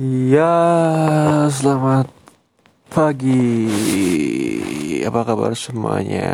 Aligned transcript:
Ya, 0.00 0.56
selamat 1.52 2.08
pagi. 2.88 3.68
Apa 5.04 5.20
kabar 5.20 5.52
semuanya? 5.52 6.32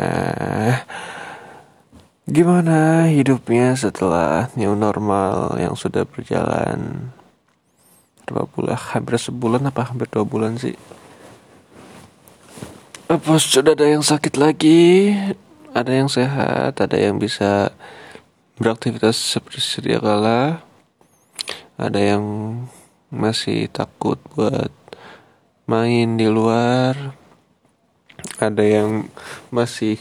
Gimana 2.23 3.11
hidupnya 3.11 3.75
setelah 3.75 4.47
new 4.55 4.79
normal 4.79 5.59
yang 5.59 5.75
sudah 5.75 6.07
berjalan 6.07 7.11
berapa 8.23 8.47
bulan? 8.47 8.79
Hampir 8.79 9.19
sebulan 9.19 9.67
apa 9.67 9.91
hampir 9.91 10.07
dua 10.07 10.23
bulan 10.23 10.55
sih? 10.55 10.79
Apa 13.11 13.35
sudah 13.43 13.75
ada 13.75 13.91
yang 13.91 14.07
sakit 14.07 14.39
lagi? 14.39 15.11
Ada 15.75 15.99
yang 15.99 16.07
sehat? 16.07 16.79
Ada 16.79 16.95
yang 16.95 17.19
bisa 17.19 17.75
beraktivitas 18.55 19.19
seperti 19.19 19.59
sedia 19.59 19.99
kala? 19.99 20.63
Ada 21.75 22.15
yang 22.15 22.23
masih 23.09 23.65
takut 23.73 24.21
buat 24.37 24.69
main 25.65 26.17
di 26.17 26.29
luar. 26.29 27.17
Ada 28.37 28.61
yang 28.61 29.09
masih 29.49 29.97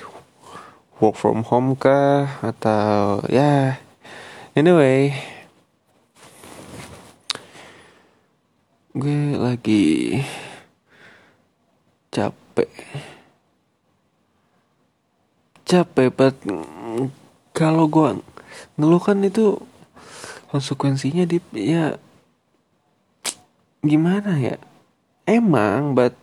work 1.01 1.17
from 1.17 1.45
home 1.49 1.73
kah? 1.75 2.41
Atau 2.45 3.25
ya 3.33 3.81
anyway. 4.53 5.17
Gue 8.93 9.37
lagi 9.37 10.21
capek. 12.13 12.71
Capek 15.65 16.09
banget. 16.13 16.37
Kalau 17.57 17.89
gue 17.89 18.21
ngeluh 18.75 19.03
kan 19.03 19.23
itu 19.25 19.61
konsekuensinya 20.49 21.29
di 21.29 21.39
ya 21.53 22.01
gimana 23.89 24.37
ya? 24.37 24.57
Emang 25.25 25.97
but 25.97 26.15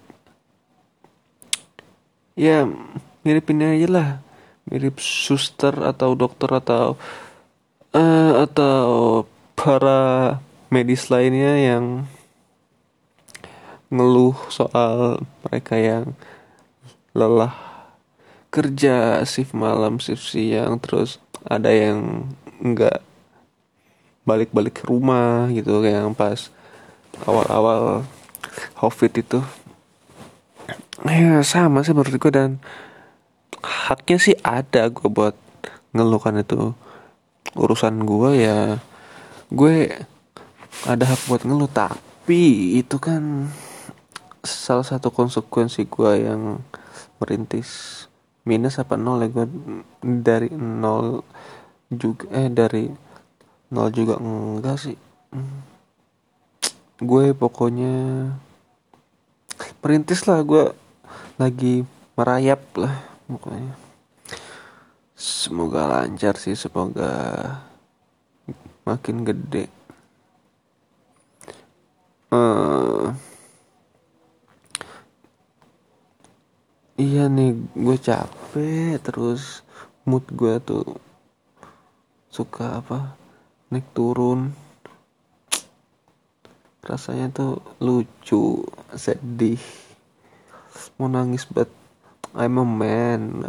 ya 2.37 2.69
miripin 3.25 3.65
aja 3.65 3.87
lah. 3.89 4.09
Mirip 4.65 4.97
suster 4.97 5.73
atau 5.77 6.17
dokter 6.17 6.49
atau 6.49 6.97
uh, 7.93 8.33
atau 8.45 9.25
para 9.53 10.37
medis 10.73 11.07
lainnya 11.09 11.53
yang 11.57 11.85
ngeluh 13.93 14.35
soal 14.49 15.21
mereka 15.45 15.77
yang 15.77 16.17
lelah 17.13 17.53
kerja 18.49 19.23
shift 19.23 19.55
malam 19.55 20.01
shift 20.01 20.25
siang 20.25 20.81
terus 20.81 21.21
ada 21.45 21.69
yang 21.69 22.27
nggak 22.59 22.99
balik-balik 24.25 24.81
ke 24.81 24.83
rumah 24.89 25.47
gitu 25.53 25.79
kayak 25.85 26.01
yang 26.01 26.17
pas 26.17 26.49
awal-awal 27.23 28.03
covid 28.75 29.11
itu. 29.15 29.39
Ya 31.07 31.39
sama 31.47 31.85
sih 31.85 31.95
menurut 31.95 32.15
gue 32.15 32.31
dan 32.31 32.59
haknya 33.63 34.17
sih 34.19 34.35
ada 34.43 34.91
gue 34.91 35.07
buat 35.07 35.35
ngeluhkan 35.95 36.39
itu. 36.41 36.75
Urusan 37.55 38.03
gue 38.03 38.43
ya 38.43 38.83
gue 39.53 39.93
ada 40.83 41.03
hak 41.07 41.31
buat 41.31 41.47
ngeluh 41.47 41.71
tapi 41.71 42.75
itu 42.75 42.99
kan 42.99 43.47
salah 44.43 44.83
satu 44.83 45.13
konsekuensi 45.13 45.87
gue 45.87 46.11
yang 46.27 46.59
merintis. 47.23 48.03
Minus 48.45 48.77
apa 48.77 48.99
nol 48.99 49.25
ya 49.25 49.29
gue 49.31 49.45
dari 50.03 50.51
nol 50.53 51.23
juga 51.89 52.29
eh 52.35 52.49
dari 52.51 52.91
nol 53.71 53.89
juga 53.95 54.19
enggak 54.19 54.77
sih. 54.77 54.97
Hmm 55.31 55.74
gue 56.95 57.35
pokoknya 57.35 58.31
perintis 59.83 60.23
lah 60.27 60.39
gue 60.43 60.71
lagi 61.35 61.83
merayap 62.15 62.63
lah 62.79 62.95
pokoknya. 63.27 63.75
Semoga 65.15 65.87
lancar 65.87 66.39
sih 66.39 66.55
semoga 66.55 67.11
makin 68.87 69.27
gede. 69.27 69.67
Uh, 72.31 73.15
iya 76.95 77.27
nih 77.27 77.55
gue 77.75 77.97
capek 77.99 78.99
terus. 79.03 79.63
Mood 80.05 80.29
gue 80.37 80.61
tuh 80.61 80.85
suka 82.29 82.77
apa 82.77 83.17
naik 83.73 83.89
turun 83.97 84.53
rasanya 86.85 87.33
tuh 87.33 87.59
lucu 87.81 88.61
sedih 88.93 89.59
mau 90.95 91.11
nangis 91.11 91.43
but 91.47 91.67
I'm 92.35 92.59
a 92.59 92.65
man. 92.67 93.47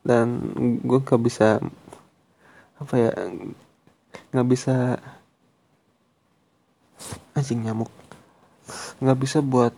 Dan 0.00 0.52
gue 0.84 1.00
gak 1.00 1.20
bisa 1.20 1.60
apa 2.80 2.94
ya 2.96 3.12
nggak 4.32 4.48
bisa 4.48 4.96
anjing 7.36 7.64
nyamuk. 7.64 7.92
Nggak 9.00 9.18
bisa 9.20 9.38
buat 9.44 9.76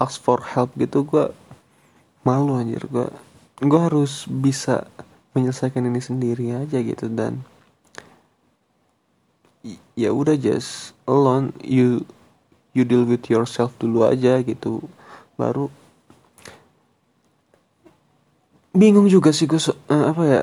ask 0.00 0.20
for 0.20 0.40
help 0.44 0.72
gitu 0.80 1.04
gue 1.04 1.32
malu 2.24 2.56
anjir. 2.56 2.84
Gue 2.88 3.08
gue 3.60 3.80
harus 3.80 4.24
bisa 4.28 4.88
menyelesaikan 5.36 5.84
ini 5.84 6.00
sendiri 6.00 6.56
aja 6.56 6.80
gitu 6.80 7.12
dan 7.12 7.44
ya 9.94 10.10
udah 10.10 10.34
just 10.34 10.94
alone 11.06 11.54
you 11.62 12.02
you 12.74 12.82
deal 12.82 13.06
with 13.06 13.26
yourself 13.30 13.74
dulu 13.78 14.06
aja 14.06 14.42
gitu. 14.42 14.82
Baru 15.38 15.70
bingung 18.74 19.06
juga 19.06 19.30
sih 19.30 19.46
gue 19.46 19.58
uh, 19.62 20.04
apa 20.10 20.22
ya 20.26 20.42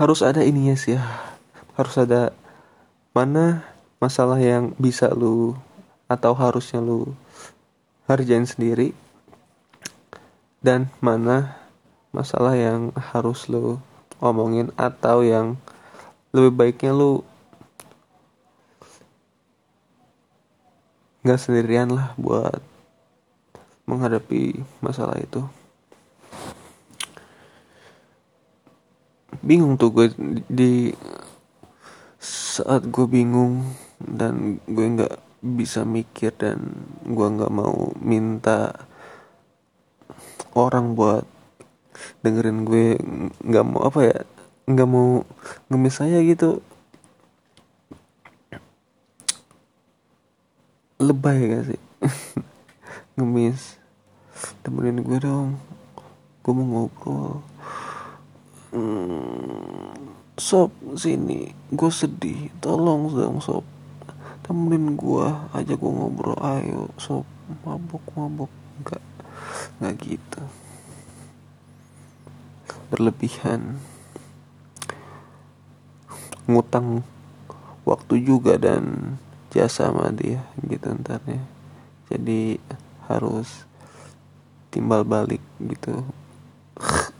harus 0.00 0.24
ada 0.24 0.40
ininya 0.40 0.76
sih 0.76 0.96
ya. 0.96 1.04
Harus 1.76 1.96
ada 2.00 2.32
mana 3.12 3.64
masalah 4.00 4.40
yang 4.40 4.72
bisa 4.80 5.12
lu 5.12 5.52
atau 6.08 6.32
harusnya 6.32 6.80
lu 6.80 7.12
harjain 8.08 8.48
sendiri 8.48 8.96
dan 10.60 10.90
mana 10.98 11.56
masalah 12.10 12.58
yang 12.58 12.90
harus 12.96 13.46
lu 13.46 13.78
omongin 14.20 14.74
atau 14.76 15.22
yang 15.22 15.56
lebih 16.30 16.52
baiknya 16.54 16.94
lu 16.94 17.26
nggak 21.20 21.40
sendirian 21.40 21.90
lah 21.90 22.14
buat 22.16 22.62
menghadapi 23.84 24.62
masalah 24.78 25.18
itu. 25.18 25.42
Bingung 29.42 29.74
tuh 29.74 29.90
gue 29.90 30.06
di 30.46 30.94
saat 32.20 32.86
gue 32.86 33.06
bingung 33.08 33.66
dan 33.98 34.62
gue 34.68 34.86
nggak 34.86 35.16
bisa 35.40 35.82
mikir 35.82 36.30
dan 36.36 36.84
gue 37.02 37.26
nggak 37.26 37.50
mau 37.50 37.90
minta 37.98 38.76
orang 40.52 40.92
buat 40.92 41.24
dengerin 42.20 42.68
gue 42.68 42.86
nggak 43.44 43.64
mau 43.64 43.88
apa 43.88 44.00
ya 44.04 44.18
nggak 44.68 44.88
mau 44.88 45.24
ngemis 45.70 45.96
saya 45.96 46.20
gitu. 46.24 46.60
Lebay 51.00 51.48
gak 51.48 51.64
sih? 51.72 51.80
Ngemis. 53.16 53.80
Temenin 54.60 55.00
gue 55.00 55.16
dong. 55.16 55.56
Gue 56.44 56.52
mau 56.52 56.84
ngobrol. 56.84 57.40
Hmm, 58.76 59.96
sob 60.36 60.68
sini. 61.00 61.56
Gue 61.72 61.88
sedih. 61.88 62.52
Tolong 62.60 63.08
dong 63.16 63.40
sob. 63.40 63.64
Temenin 64.44 64.92
gue 64.92 65.24
aja 65.56 65.72
gue 65.72 65.92
ngobrol. 65.92 66.36
Ayo 66.36 66.92
sob. 67.00 67.24
Mabuk 67.64 68.04
mabuk. 68.12 68.52
Enggak 68.76 69.00
nggak 69.80 69.94
gitu. 70.04 70.42
Berlebihan 72.92 73.80
ngutang 76.50 77.06
waktu 77.86 78.26
juga 78.26 78.58
dan 78.58 79.16
jasa 79.50 79.90
sama 79.90 80.10
dia 80.14 80.42
gitu 80.66 80.90
ntarnya 80.94 81.42
jadi 82.10 82.58
harus 83.06 83.70
timbal 84.70 85.06
balik 85.06 85.42
gitu. 85.62 86.06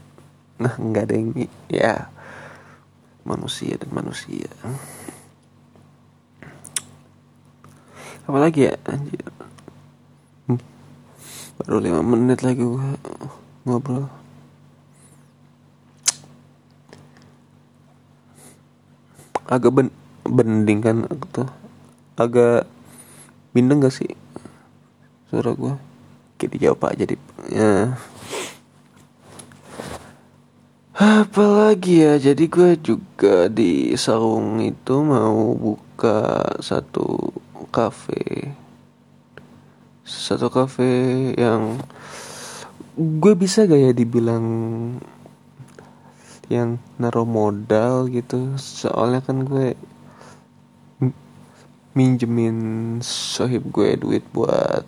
Nah 0.60 0.76
nggak 0.76 1.08
ada 1.08 1.14
yang 1.16 1.32
ya 1.72 2.12
manusia 3.24 3.80
dan 3.80 3.88
manusia. 3.96 4.52
Apalagi 8.28 8.68
ya 8.68 8.76
anjir. 8.84 9.24
Hmm. 10.44 10.60
baru 11.64 11.80
lima 11.80 12.04
menit 12.04 12.44
lagi 12.44 12.60
gua 12.60 12.92
ngobrol 13.64 14.19
agak 19.50 19.74
ben 19.74 19.88
bending 20.22 20.80
kan 20.80 20.96
tuh. 21.34 21.50
Agak 22.14 22.70
bindeng 23.50 23.82
gak 23.82 23.90
sih 23.90 24.14
suara 25.30 25.54
gue 25.54 25.74
kayak 26.38 26.52
dijawab 26.54 26.90
aja 26.90 27.04
di 27.06 27.16
ya. 27.50 27.98
Apalagi 31.00 32.04
ya? 32.04 32.14
Jadi 32.20 32.44
gue 32.50 32.76
juga 32.76 33.48
di 33.48 33.96
saung 33.96 34.60
itu 34.60 35.00
mau 35.00 35.56
buka 35.56 36.44
satu 36.60 37.32
kafe. 37.72 38.52
Satu 40.04 40.52
kafe 40.52 40.92
yang 41.40 41.80
gue 43.00 43.32
bisa 43.32 43.64
gak 43.64 43.80
ya 43.80 43.92
dibilang 43.96 44.44
yang 46.50 46.82
naruh 46.98 47.24
modal 47.24 48.10
gitu. 48.10 48.58
Soalnya 48.58 49.22
kan 49.22 49.46
gue 49.46 49.78
minjemin 51.94 52.98
sohib 53.02 53.70
gue 53.70 53.94
duit 53.94 54.26
buat 54.34 54.82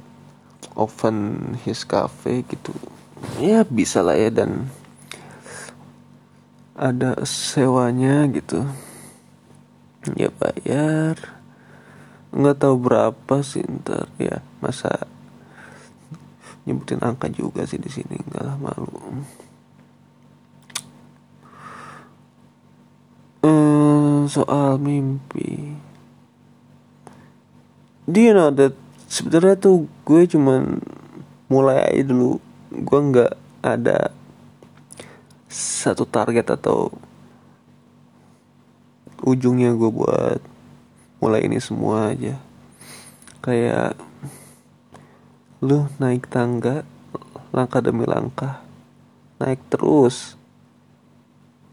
open 0.75 1.55
his 1.63 1.87
cafe 1.87 2.43
gitu. 2.51 2.75
Ya 3.39 3.63
bisa 3.63 4.03
lah 4.03 4.19
ya 4.19 4.35
dan 4.35 4.67
ada 6.75 7.23
sewanya 7.23 8.27
gitu. 8.35 8.67
Ya 10.19 10.35
bayar. 10.35 11.15
Nggak 12.35 12.59
tahu 12.59 12.75
berapa 12.83 13.35
sih 13.47 13.63
ntar 13.63 14.11
ya 14.19 14.43
masa 14.59 15.07
nyebutin 16.67 17.03
angka 17.03 17.27
juga 17.27 17.67
sih 17.67 17.79
di 17.79 17.91
sini 17.91 18.15
enggak 18.23 18.43
lah 18.47 18.57
malu 18.59 18.95
hmm, 23.43 24.22
soal 24.33 24.81
mimpi. 24.81 25.77
Do 28.09 28.17
you 28.17 28.33
know 28.33 28.49
that 28.49 28.73
sebenarnya 29.13 29.61
tuh 29.61 29.93
gue 30.09 30.25
cuman 30.25 30.81
mulai 31.53 31.85
aja 31.93 32.09
dulu. 32.09 32.41
Gue 32.73 33.01
nggak 33.13 33.33
ada 33.61 34.09
satu 35.53 36.09
target 36.09 36.49
atau 36.49 36.89
ujungnya 39.21 39.77
gue 39.77 39.91
buat 39.93 40.41
mulai 41.21 41.45
ini 41.45 41.61
semua 41.61 42.17
aja. 42.17 42.41
Kayak 43.45 44.01
lu 45.61 45.93
naik 46.01 46.33
tangga 46.33 46.89
langkah 47.53 47.85
demi 47.85 48.09
langkah 48.09 48.65
naik 49.39 49.61
terus 49.69 50.41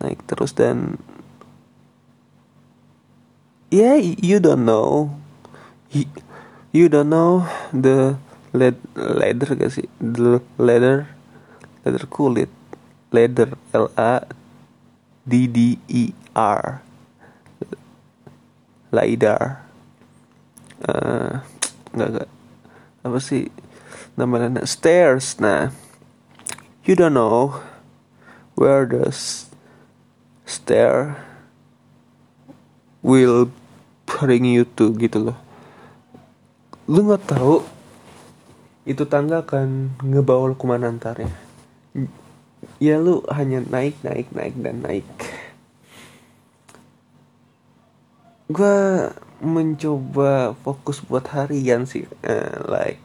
naik 0.03 0.21
terus 0.27 0.51
dan 0.53 0.99
yeah 3.69 3.95
you 3.97 4.39
don't 4.39 4.65
know. 4.65 5.15
You, 6.69 6.85
don't 6.85 7.09
know 7.09 7.49
the 7.73 8.21
led, 8.53 8.77
ladder 8.93 9.57
gak 9.57 9.73
sih 9.73 9.89
the 9.97 10.37
ladder 10.61 11.09
ladder 11.81 12.05
kulit 12.05 12.53
Leather 13.09 13.57
L 13.73 13.89
A 13.97 14.21
D 15.25 15.49
D 15.49 15.81
E 15.89 16.13
R 16.37 16.85
Laidar 18.93 19.65
uh, 20.85 21.41
nggak 21.93 22.09
nggak. 22.13 22.29
Apa 23.05 23.17
sih? 23.17 23.49
Namanya 24.13 24.65
stairs 24.69 25.39
nah. 25.41 25.73
You 26.85 26.97
don't 26.97 27.13
know 27.17 27.61
where 28.57 28.85
the 28.85 29.13
stair 30.45 31.28
will 33.05 33.51
bring 34.05 34.43
you 34.45 34.65
to 34.77 34.91
gitu 34.97 35.31
loh. 35.31 35.37
Lu 36.89 37.05
nggak 37.05 37.29
tahu 37.29 37.61
itu 38.89 39.05
tangga 39.05 39.45
akan 39.45 39.93
ngebawa 40.01 40.49
lu 40.49 40.55
ke 40.57 40.65
mana 40.65 40.89
ntar 40.89 41.21
ya? 41.21 41.29
Ya 42.81 42.95
lu 42.97 43.21
hanya 43.29 43.61
naik 43.61 44.01
naik 44.01 44.33
naik 44.33 44.55
dan 44.59 44.81
naik. 44.81 45.07
Gue 48.49 48.77
mencoba 49.39 50.57
fokus 50.65 50.99
buat 50.99 51.23
harian 51.31 51.87
sih 51.87 52.03
uh, 52.27 52.59
like 52.67 52.99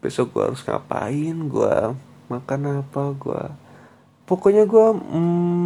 besok 0.00 0.32
gue 0.34 0.42
harus 0.48 0.64
ngapain 0.64 1.36
gue 1.46 1.76
makan 2.32 2.80
apa 2.80 3.02
gue 3.14 3.42
pokoknya 4.24 4.64
gue 4.64 4.86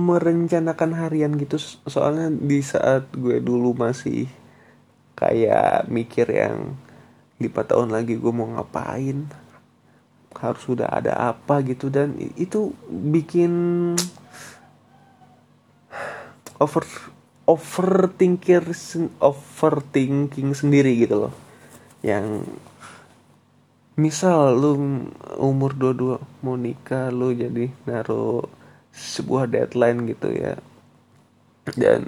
merencanakan 0.09 0.91
harian 0.97 1.37
gitu 1.37 1.61
soalnya 1.87 2.33
di 2.33 2.61
saat 2.65 3.09
gue 3.13 3.39
dulu 3.39 3.77
masih 3.77 4.27
kayak 5.17 5.89
mikir 5.89 6.29
yang 6.29 6.77
lima 7.37 7.63
tahun 7.65 7.93
lagi 7.93 8.17
gue 8.17 8.33
mau 8.33 8.49
ngapain 8.49 9.29
harus 10.37 10.63
sudah 10.69 10.89
ada 10.93 11.17
apa 11.33 11.65
gitu 11.65 11.89
dan 11.89 12.13
itu 12.37 12.73
bikin 12.89 13.93
over 16.61 16.85
overthinking 17.47 18.75
overthinking 19.23 20.51
sendiri 20.53 20.93
gitu 20.99 21.29
loh. 21.29 21.35
Yang 22.03 22.45
misal 23.97 24.53
lu 24.61 24.73
umur 25.41 25.73
22 25.73 26.21
mau 26.45 26.57
nikah 26.61 27.09
lu 27.09 27.33
jadi 27.33 27.73
naruh 27.89 28.45
sebuah 28.93 29.49
deadline 29.49 30.05
gitu 30.05 30.37
ya. 30.37 30.61
Dan 31.73 32.05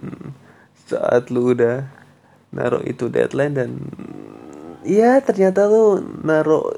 saat 0.85 1.32
lu 1.32 1.56
udah 1.56 1.88
naruh 2.52 2.85
itu 2.85 3.08
deadline 3.08 3.56
dan 3.56 3.70
ya 4.85 5.20
ternyata 5.25 5.64
lu 5.64 6.00
naruh 6.25 6.76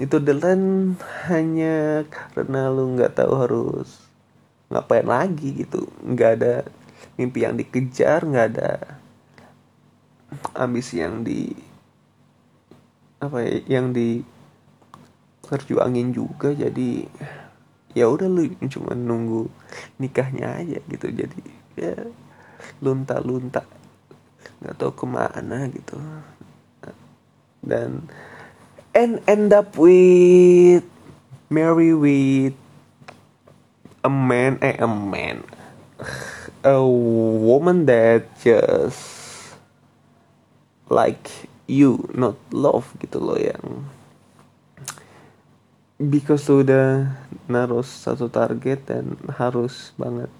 itu 0.00 0.16
deadline 0.24 0.96
hanya 1.28 2.08
karena 2.08 2.72
lu 2.72 2.96
nggak 2.96 3.12
tahu 3.12 3.32
harus 3.36 4.08
ngapain 4.72 5.04
lagi 5.04 5.68
gitu. 5.68 5.84
Nggak 6.00 6.30
ada 6.40 6.54
mimpi 7.20 7.44
yang 7.44 7.60
dikejar 7.60 8.24
nggak 8.24 8.46
ada 8.56 8.96
ambisi 10.56 11.04
yang 11.04 11.20
di 11.20 11.71
apa 13.22 13.38
ya 13.46 13.78
yang 13.78 13.94
di 13.94 14.26
angin 15.78 16.10
juga 16.10 16.50
jadi 16.50 17.06
ya 17.94 18.08
udah 18.08 18.26
lu 18.26 18.50
cuma 18.66 18.98
nunggu 18.98 19.46
nikahnya 20.02 20.58
aja 20.58 20.82
gitu. 20.90 21.06
Jadi 21.12 21.42
ya 21.78 21.94
lunta 22.82 23.22
lunta 23.22 23.62
nggak 24.58 24.74
tahu 24.74 24.92
ke 24.96 25.06
mana 25.06 25.70
gitu. 25.70 26.00
Dan 27.62 28.10
and 28.90 29.22
end 29.30 29.54
up 29.54 29.78
with 29.78 30.82
marry 31.46 31.94
with 31.94 32.58
a 34.02 34.10
man 34.10 34.58
eh 34.64 34.74
a 34.82 34.88
man. 34.88 35.46
A 36.62 36.82
woman 36.82 37.86
that 37.86 38.26
just 38.42 39.54
like 40.90 41.51
you 41.66 42.06
not 42.14 42.38
love 42.50 42.90
gitu 42.98 43.18
loh 43.22 43.38
yang 43.38 43.86
because 45.98 46.46
sudah 46.46 47.14
naruh 47.46 47.86
satu 47.86 48.26
target 48.26 48.86
dan 48.86 49.14
harus 49.38 49.94
banget 49.94 50.30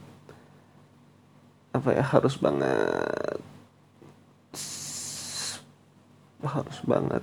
apa 1.72 1.88
ya 1.94 2.04
harus 2.04 2.36
banget 2.36 3.40
harus 6.46 6.78
banget. 6.82 7.22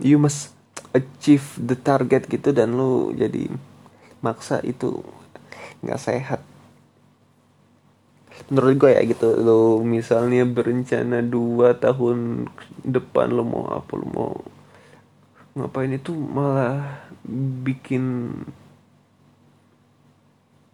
You 0.00 0.20
must 0.20 0.52
achieve 0.96 1.44
the 1.60 1.76
target 1.76 2.28
gitu 2.28 2.52
dan 2.52 2.76
lu 2.76 3.12
jadi 3.12 3.48
maksa 4.24 4.60
itu 4.64 5.04
nggak 5.84 6.00
sehat 6.00 6.40
menurut 8.50 8.74
gue 8.76 8.90
ya 8.98 9.02
gitu. 9.06 9.38
Lo 9.38 9.80
misalnya 9.80 10.42
berencana 10.44 11.22
dua 11.22 11.78
tahun 11.78 12.50
depan 12.82 13.30
lo 13.30 13.46
mau 13.46 13.64
apa 13.70 13.92
lo 13.94 14.06
mau 14.10 14.32
ngapain 15.54 15.94
itu 15.94 16.10
malah 16.12 17.06
bikin 17.64 18.34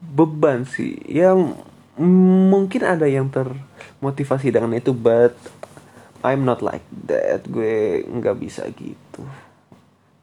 beban 0.00 0.64
sih. 0.64 0.96
Yang 1.04 1.60
mungkin 2.50 2.82
ada 2.84 3.04
yang 3.04 3.28
termotivasi 3.28 4.52
dengan 4.52 4.72
itu 4.72 4.96
but 4.96 5.36
I'm 6.24 6.48
not 6.48 6.64
like 6.64 6.84
that. 7.06 7.44
Gue 7.44 8.02
nggak 8.08 8.40
bisa 8.40 8.64
gitu. 8.72 9.22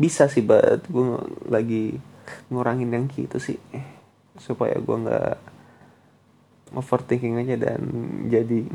Bisa 0.02 0.26
sih 0.26 0.42
but 0.42 0.90
gue 0.90 1.06
lagi 1.46 2.02
ngurangin 2.50 2.90
yang 2.90 3.06
gitu 3.14 3.38
sih. 3.38 3.62
Supaya 4.42 4.74
gue 4.82 4.98
nggak 4.98 5.53
overthinking 6.74 7.42
aja 7.42 7.56
dan 7.58 7.82
jadi 8.30 8.66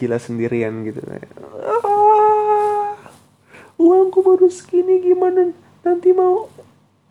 gila 0.00 0.16
sendirian 0.16 0.84
gitu. 0.88 1.00
Ah, 1.84 2.96
uangku 3.76 4.24
baru 4.24 4.48
segini 4.48 5.04
gimana 5.04 5.52
nanti 5.84 6.10
mau 6.16 6.48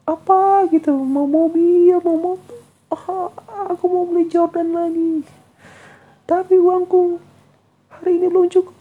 apa 0.09 0.65
gitu? 0.73 0.93
Mau 0.93 1.29
mobil 1.29 1.97
mau 2.01 2.17
motor? 2.17 2.57
Ah, 2.89 3.29
aku 3.69 3.85
mau 3.85 4.05
beli 4.09 4.25
Jordan 4.29 4.73
lagi. 4.73 5.21
Tapi 6.25 6.57
uangku 6.57 7.21
hari 7.89 8.17
ini 8.17 8.27
belum 8.29 8.49
cukup. 8.49 8.75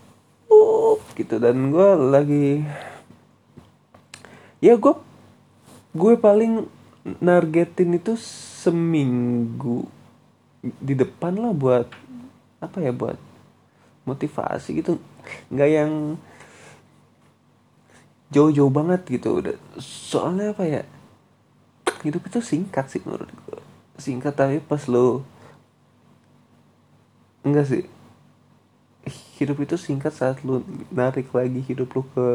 Uh, 0.48 0.96
gitu. 1.12 1.36
Dan 1.36 1.72
gue 1.72 1.90
lagi 2.08 2.64
ya 4.58 4.74
gue 4.74 4.94
gue 5.94 6.14
paling 6.18 6.66
nargetin 7.22 7.94
itu 7.94 8.18
seminggu 8.18 9.86
di 10.76 10.94
depan 10.96 11.36
lah 11.38 11.52
buat 11.56 11.86
apa 12.60 12.76
ya 12.82 12.92
buat 12.92 13.16
motivasi 14.04 14.84
gitu. 14.84 15.00
Nggak 15.48 15.70
yang 15.70 15.92
jauh-jauh 18.28 18.72
banget 18.72 19.04
gitu. 19.08 19.40
Udah 19.40 19.56
soalnya 19.80 20.52
apa 20.52 20.64
ya 20.64 20.82
hidup 22.04 22.30
itu 22.30 22.38
singkat 22.38 22.86
sih 22.86 23.02
menurut 23.02 23.26
gue 23.26 23.60
singkat 23.98 24.34
tapi 24.38 24.62
pas 24.62 24.86
lo 24.86 25.26
enggak 27.42 27.66
sih 27.66 27.84
hidup 29.38 29.58
itu 29.62 29.74
singkat 29.74 30.14
saat 30.14 30.42
lu 30.46 30.62
narik 30.94 31.30
lagi 31.34 31.58
hidup 31.62 31.90
lu 31.94 32.02
ke 32.14 32.26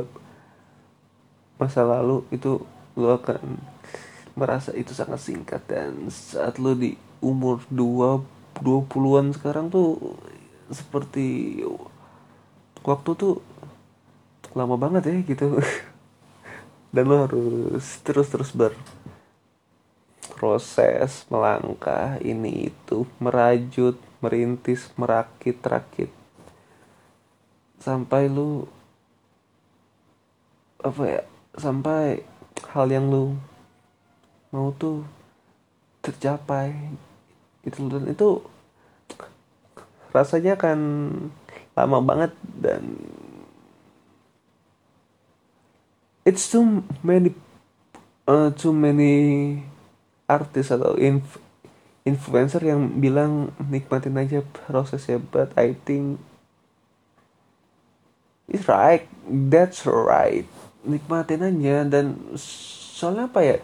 masa 1.56 1.88
lalu 1.88 2.28
itu 2.32 2.60
lu 3.00 3.08
akan 3.08 3.60
merasa 4.36 4.76
itu 4.76 4.92
sangat 4.92 5.22
singkat 5.22 5.62
dan 5.70 6.10
saat 6.12 6.60
lu 6.60 6.76
di 6.76 7.00
umur 7.24 7.64
dua 7.72 8.20
dua 8.60 8.84
puluhan 8.84 9.32
sekarang 9.32 9.72
tuh 9.72 10.20
seperti 10.68 11.64
waktu 12.84 13.16
tuh 13.16 13.40
lama 14.54 14.76
banget 14.76 15.08
ya 15.10 15.16
gitu. 15.24 15.64
Dan 16.94 17.10
lo 17.10 17.26
harus 17.26 17.98
terus 18.06 18.30
terus 18.30 18.54
berproses 18.54 21.26
melangkah 21.32 22.20
ini 22.22 22.70
itu 22.70 23.10
merajut 23.18 23.98
merintis 24.22 24.94
merakit 24.94 25.58
rakit. 25.66 26.14
Sampai 27.82 28.30
lu 28.30 28.70
apa 30.84 31.04
ya 31.08 31.24
sampai 31.56 32.28
hal 32.76 32.92
yang 32.92 33.08
lu 33.08 33.40
mau 34.54 34.70
tuh 34.76 35.08
tercapai 36.04 36.76
itu 37.64 37.80
dan 37.88 38.04
itu 38.08 38.44
rasanya 40.14 40.60
kan 40.60 40.78
lama 41.74 42.00
banget 42.04 42.32
dan 42.60 42.84
it's 46.24 46.48
too 46.48 46.84
many 47.02 47.34
uh, 48.28 48.52
too 48.54 48.72
many 48.72 49.60
artis 50.30 50.72
atau 50.72 50.96
inf 50.96 51.42
influencer 52.04 52.60
yang 52.64 53.00
bilang 53.00 53.52
nikmatin 53.72 54.20
aja 54.20 54.44
prosesnya. 54.68 55.20
But 55.20 55.56
I 55.56 55.76
think 55.88 56.20
it's 58.52 58.68
right. 58.68 59.08
That's 59.28 59.88
right. 59.88 60.48
Nikmatin 60.84 61.44
aja. 61.44 61.88
Dan 61.88 62.36
soalnya 62.36 63.32
apa 63.32 63.40
ya 63.44 63.56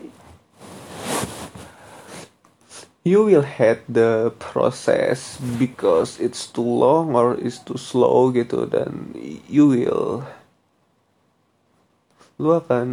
you 3.03 3.23
will 3.23 3.45
hate 3.45 3.83
the 3.87 4.31
process 4.39 5.39
because 5.57 6.19
it's 6.19 6.47
too 6.49 6.65
long 6.65 7.15
or 7.15 7.35
it's 7.39 7.59
too 7.63 7.79
slow 7.79 8.31
gitu 8.35 8.65
dan 8.67 9.15
you 9.47 9.71
will 9.71 10.23
lu 12.39 12.55
akan 12.55 12.87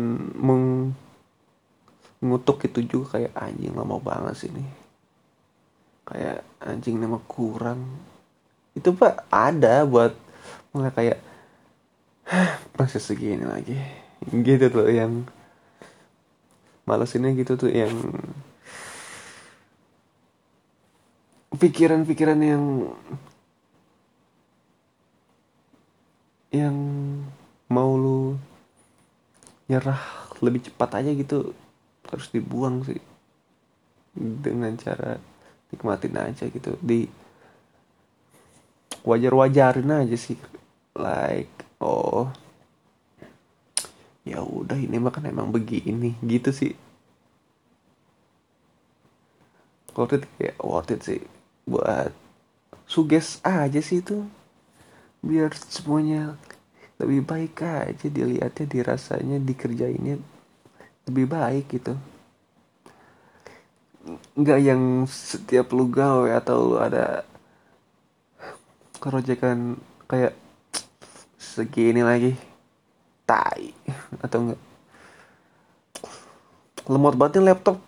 mengutuk 2.19 2.67
itu 2.67 2.83
juga 2.87 3.19
kayak 3.19 3.33
anjing 3.39 3.75
lama 3.75 3.99
banget 4.03 4.35
sih 4.35 4.51
nih 4.51 4.87
kayak 6.07 6.47
anjing 6.63 6.97
nama 7.03 7.19
kurang. 7.27 7.83
Itu 8.73 8.95
pak 8.95 9.27
ada 9.29 9.83
buat 9.83 10.15
mulai 10.71 10.95
kayak 10.95 11.19
masih 12.79 13.03
segini 13.03 13.43
lagi. 13.43 13.77
Gitu 14.31 14.71
tuh 14.71 14.87
yang 14.87 15.27
males 16.87 17.13
ini 17.19 17.35
gitu 17.35 17.59
tuh 17.59 17.71
yang 17.75 17.93
pikiran-pikiran 21.57 22.41
yang 22.41 22.65
yang 26.53 26.77
mau 27.69 27.93
lu 27.99 28.37
nyerah 29.67 29.99
lebih 30.41 30.71
cepat 30.71 31.03
aja 31.03 31.11
gitu 31.13 31.53
harus 32.07 32.27
dibuang 32.31 32.85
sih. 32.87 33.01
Dengan 34.17 34.73
cara 34.81 35.21
nikmatin 35.73 36.17
aja 36.17 36.45
gitu. 36.49 36.77
Di 36.81 37.09
wajar-wajarin 39.05 40.07
aja 40.07 40.17
sih. 40.17 40.39
Like 40.97 41.53
oh 41.81 42.33
ya 44.27 44.43
udah 44.43 44.79
ini 44.81 44.97
mah 44.97 45.13
kan 45.13 45.29
emang 45.29 45.53
begini. 45.53 46.17
Gitu 46.25 46.51
sih. 46.53 46.73
Worth 49.97 50.21
it 50.21 50.25
kayak 50.37 50.61
worth 50.61 50.93
it 50.93 51.01
sih 51.01 51.36
buat 51.67 52.15
suges 52.87 53.43
aja 53.43 53.83
sih 53.83 54.01
itu. 54.01 54.23
Biar 55.21 55.51
semuanya 55.53 56.39
lebih 56.97 57.27
baik 57.27 57.61
aja 57.61 58.07
dilihatnya 58.09 58.65
dirasanya 58.65 59.37
dikerjainnya 59.43 60.17
lebih 61.07 61.27
baik 61.29 61.67
gitu. 61.69 61.99
Nggak 64.39 64.61
yang 64.63 64.83
setiap 65.11 65.75
lu 65.75 65.91
gawe 65.91 66.31
atau 66.39 66.57
lu 66.73 66.77
ada 66.79 67.27
kerojekan 69.03 69.77
kayak 70.07 70.33
segini 71.37 72.07
lagi. 72.07 72.39
Tai 73.27 73.75
atau 74.23 74.39
enggak 74.47 74.63
lemot 76.87 77.15
banget 77.19 77.43
laptop. 77.43 77.83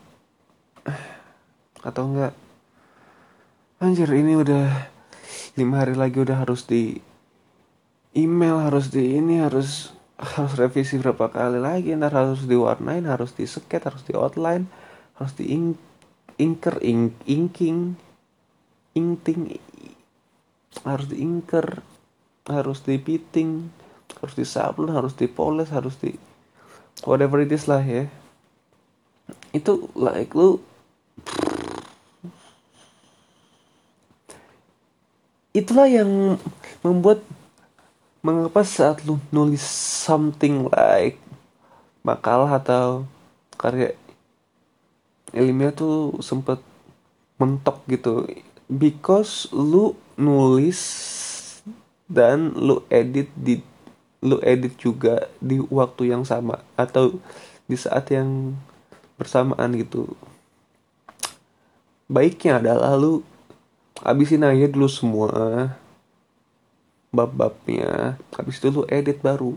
Atau 1.87 2.11
enggak 2.11 2.35
anjir 3.79 4.11
ini 4.11 4.35
udah 4.35 4.91
lima 5.55 5.87
hari 5.87 5.95
lagi 5.95 6.19
udah 6.19 6.43
harus 6.43 6.67
di 6.67 6.99
email 8.11 8.59
harus 8.59 8.91
di 8.91 9.15
ini 9.15 9.39
harus 9.39 9.95
harus 10.19 10.59
revisi 10.59 10.99
berapa 10.99 11.31
kali 11.31 11.63
lagi 11.63 11.95
ntar 11.95 12.11
harus 12.11 12.43
diwarnain 12.43 13.07
harus 13.07 13.39
di 13.39 13.47
sket 13.47 13.87
harus 13.87 14.03
di 14.03 14.19
outline 14.19 14.67
harus 15.15 15.31
di 15.39 15.55
ink 15.55 15.79
inker 16.43 16.83
ink 16.83 17.23
inking 17.31 17.95
inting 18.99 19.63
harus 20.83 21.07
di 21.07 21.23
inker 21.23 21.79
harus 22.51 22.83
di 22.83 22.99
piting 22.99 23.71
harus 24.19 24.35
di 24.35 24.43
sablon 24.43 24.91
harus 24.91 25.15
dipoles 25.15 25.71
harus 25.71 25.95
di 26.03 26.19
whatever 27.07 27.39
it 27.39 27.55
is 27.55 27.71
lah 27.71 27.87
ya 27.87 28.11
itu 29.55 29.87
like 29.95 30.35
lu 30.35 30.59
itulah 35.61 35.91
yang 35.91 36.39
membuat 36.81 37.23
mengapa 38.23 38.67
saat 38.67 39.03
lu 39.07 39.19
nulis 39.31 39.63
something 40.05 40.67
like 40.71 41.19
makalah 42.03 42.59
atau 42.59 43.07
karya 43.55 43.95
ilmiah 45.35 45.75
tuh 45.75 46.19
sempet 46.25 46.59
mentok 47.39 47.85
gitu. 47.87 48.27
Because 48.69 49.49
lu 49.55 49.97
nulis 50.19 50.81
dan 52.09 52.53
lu 52.57 52.85
edit 52.93 53.33
di 53.33 53.61
lu 54.19 54.43
edit 54.43 54.75
juga 54.77 55.31
di 55.39 55.63
waktu 55.71 56.11
yang 56.11 56.27
sama 56.27 56.59
atau 56.75 57.17
di 57.71 57.77
saat 57.79 58.11
yang 58.11 58.57
bersamaan 59.17 59.79
gitu. 59.79 60.11
Baiknya 62.09 62.59
adalah 62.59 62.97
lu 62.97 63.21
habisin 64.03 64.47
aja 64.47 64.67
dulu 64.71 64.89
semua. 64.91 65.33
Bab-babnya. 67.09 68.21
Habis 68.37 68.61
itu 68.61 68.69
lu 68.71 68.83
edit 68.91 69.25
baru. 69.25 69.57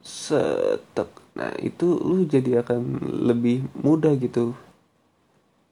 Setek. 0.00 1.10
Nah 1.38 1.52
itu 1.62 1.86
lu 1.86 2.24
jadi 2.26 2.64
akan 2.66 2.98
lebih 3.28 3.66
mudah 3.78 4.14
gitu 4.18 4.56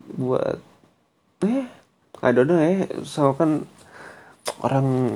buat 0.07 0.63
eh 1.43 1.67
I 2.23 2.31
don't 2.31 2.47
know 2.47 2.63
eh 2.63 2.87
sama 3.03 3.35
kan 3.35 3.67
orang 4.63 5.11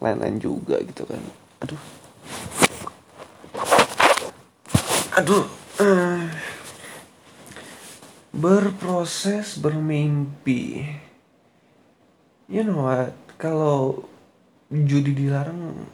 lain-lain 0.00 0.40
juga 0.40 0.80
gitu 0.80 1.04
kan. 1.04 1.20
Aduh. 1.64 1.82
Aduh. 5.20 5.44
Uh, 5.76 6.24
berproses 8.32 9.60
bermimpi 9.60 10.88
you 12.46 12.62
know 12.62 12.86
what 12.86 13.14
kalau 13.36 14.06
judi 14.72 15.14
dilarang 15.14 15.86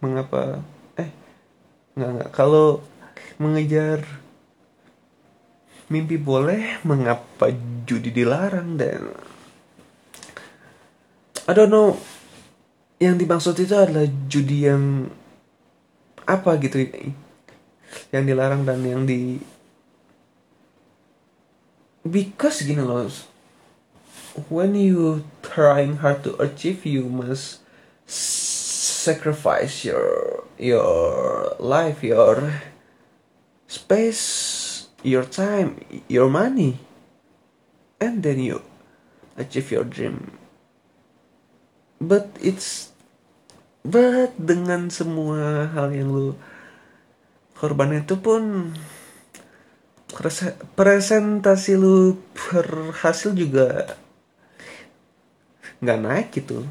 mengapa 0.00 0.62
eh 0.96 1.10
nggak 1.98 2.10
nggak. 2.14 2.30
Kalau 2.32 2.80
mengejar 3.38 4.02
mimpi 5.90 6.20
boleh 6.20 6.80
mengapa 6.84 7.50
judi 7.88 8.12
dilarang 8.12 8.78
dan 8.78 9.12
I 11.48 11.52
don't 11.56 11.72
know. 11.72 11.96
Yang 12.98 13.14
dimaksud 13.24 13.54
itu 13.62 13.72
adalah 13.78 14.04
judi 14.26 14.66
yang 14.66 15.06
apa 16.28 16.60
gitu 16.60 16.82
yang 18.12 18.24
dilarang 18.28 18.68
dan 18.68 18.84
yang 18.84 19.08
di 19.08 19.40
because 22.04 22.60
gini 22.66 22.84
loh 22.84 23.08
when 24.46 24.78
you 24.78 25.24
trying 25.42 25.98
hard 25.98 26.22
to 26.22 26.38
achieve 26.38 26.86
you 26.86 27.10
must 27.10 27.60
sacrifice 28.06 29.84
your 29.84 30.44
your 30.58 31.56
life 31.58 32.02
your 32.02 32.62
space 33.66 34.88
your 35.02 35.26
time 35.26 35.78
your 36.06 36.30
money 36.30 36.78
and 38.00 38.22
then 38.22 38.38
you 38.38 38.62
achieve 39.38 39.70
your 39.70 39.86
dream. 39.86 40.34
But 41.98 42.30
it's 42.38 42.94
but 43.82 44.34
dengan 44.38 44.90
semua 44.90 45.70
hal 45.70 45.94
yang 45.94 46.10
lu 46.10 46.26
korban 47.58 47.94
itu 47.94 48.18
pun. 48.18 48.74
Presentasi 50.74 51.76
lu 51.76 52.16
berhasil 52.32 53.36
juga 53.36 53.98
nggak 55.82 56.00
naik 56.02 56.28
gitu. 56.34 56.66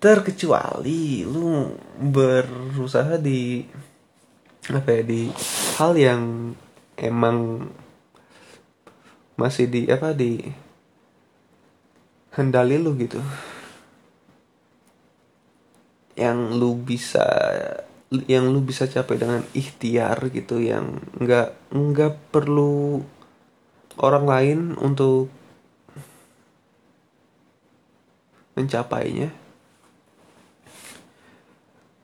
Terkecuali 0.00 1.24
lu 1.24 1.72
berusaha 1.96 3.16
di 3.16 3.64
apa 4.68 4.88
ya 5.00 5.02
di 5.04 5.28
hal 5.76 5.92
yang 5.96 6.22
emang 6.96 7.68
masih 9.36 9.68
di 9.68 9.88
apa 9.88 10.12
di 10.12 10.40
hendali 12.36 12.76
lu 12.76 12.92
gitu. 13.00 13.20
Yang 16.14 16.38
lu 16.54 16.70
bisa 16.78 17.26
yang 18.30 18.54
lu 18.54 18.62
bisa 18.62 18.86
capai 18.86 19.18
dengan 19.18 19.42
ikhtiar 19.56 20.30
gitu 20.30 20.62
yang 20.62 21.02
nggak 21.18 21.74
nggak 21.74 22.30
perlu 22.30 23.02
orang 23.98 24.24
lain 24.26 24.60
untuk 24.78 25.30
mencapainya. 28.54 29.30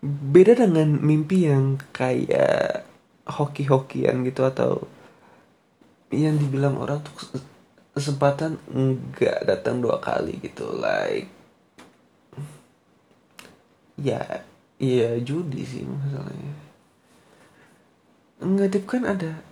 Beda 0.05 0.57
dengan 0.57 0.97
mimpi 0.97 1.51
yang 1.51 1.77
kayak 1.93 2.89
hoki-hokian 3.29 4.25
gitu 4.27 4.43
atau 4.47 4.87
yang 6.11 6.35
dibilang 6.41 6.75
orang 6.81 7.05
tuh 7.07 7.15
kesempatan 7.95 8.59
nggak 8.67 9.47
datang 9.47 9.79
dua 9.79 10.03
kali 10.03 10.39
gitu 10.43 10.67
like 10.79 11.31
ya 14.01 14.43
iya 14.81 15.21
judi 15.21 15.63
sih 15.63 15.85
masalahnya. 15.85 16.55
Enggak 18.41 18.73
dip 18.73 18.85
kan 18.89 19.05
ada 19.05 19.45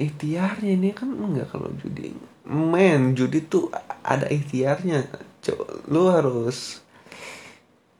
ikhtiarnya 0.00 0.72
ini 0.72 0.96
kan 0.96 1.12
enggak 1.12 1.52
kalau 1.52 1.68
judi. 1.76 2.16
Men 2.48 3.12
judi 3.12 3.44
tuh 3.44 3.68
ada 4.00 4.24
ikhtiarnya 4.24 5.04
lu 5.90 6.06
harus 6.06 6.78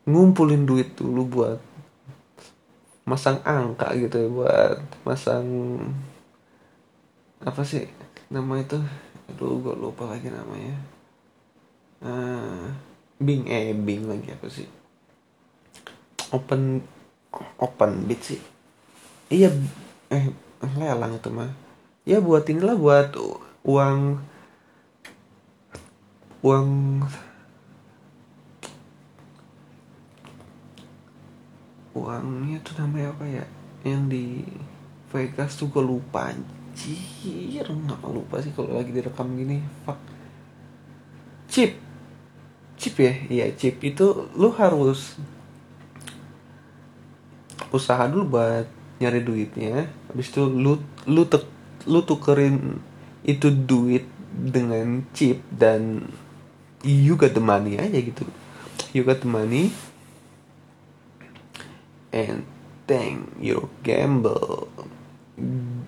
ngumpulin 0.07 0.63
duit 0.63 0.95
dulu 0.95 1.27
buat 1.27 1.59
masang 3.03 3.43
angka 3.43 3.91
gitu 3.99 4.15
ya 4.15 4.29
buat 4.31 4.79
masang 5.03 5.47
apa 7.43 7.67
sih 7.67 7.91
nama 8.31 8.63
itu? 8.63 8.79
Aduh 9.27 9.59
gue 9.59 9.75
lupa 9.75 10.07
lagi 10.07 10.31
namanya. 10.31 10.79
Uh, 12.03 12.71
bing 13.19 13.51
eh 13.51 13.75
bing 13.75 14.07
lagi 14.07 14.31
apa 14.31 14.47
sih? 14.47 14.67
Open 16.31 16.83
open 17.59 18.07
bid 18.07 18.23
sih. 18.23 18.41
Iya 19.27 19.51
eh 20.15 20.31
lelang 20.79 21.19
itu 21.19 21.31
mah. 21.35 21.51
Ya 22.07 22.23
buat 22.23 22.47
inilah 22.47 22.79
buat 22.79 23.11
uang 23.67 24.23
uang 26.43 26.69
uangnya 31.93 32.59
tuh 32.65 32.75
namanya 32.81 33.13
apa 33.13 33.25
ya? 33.29 33.45
Yang 33.85 34.03
di 34.09 34.25
Vegas 35.13 35.57
tuh 35.61 35.69
gue 35.69 35.85
lupa 35.85 36.33
anjir. 36.33 37.67
Nggak 37.69 38.01
lupa 38.09 38.41
sih 38.41 38.53
kalau 38.57 38.77
lagi 38.77 38.93
direkam 38.93 39.29
gini. 39.37 39.61
Fuck. 39.85 40.01
Chip. 41.53 41.77
Chip 42.81 42.95
ya? 42.97 43.13
Iya 43.29 43.47
chip. 43.53 43.77
Itu 43.85 44.33
lu 44.37 44.49
harus 44.57 45.21
usaha 47.73 48.05
dulu 48.09 48.37
buat 48.39 48.67
nyari 49.01 49.21
duitnya. 49.21 49.89
Habis 50.09 50.33
itu 50.33 50.49
lu 50.49 50.81
lu 51.05 51.29
tek, 51.29 51.45
lu 51.89 52.01
tukerin 52.05 52.81
itu 53.27 53.53
duit 53.53 54.09
dengan 54.33 55.05
chip 55.13 55.45
dan 55.53 56.09
you 56.81 57.15
got 57.21 57.37
the 57.37 57.43
money 57.43 57.77
aja 57.77 58.01
gitu. 58.01 58.25
You 58.97 59.05
got 59.05 59.21
the 59.21 59.29
money 59.29 59.73
and 62.13 62.45
then 62.87 63.33
you 63.41 63.73
gamble 63.83 64.69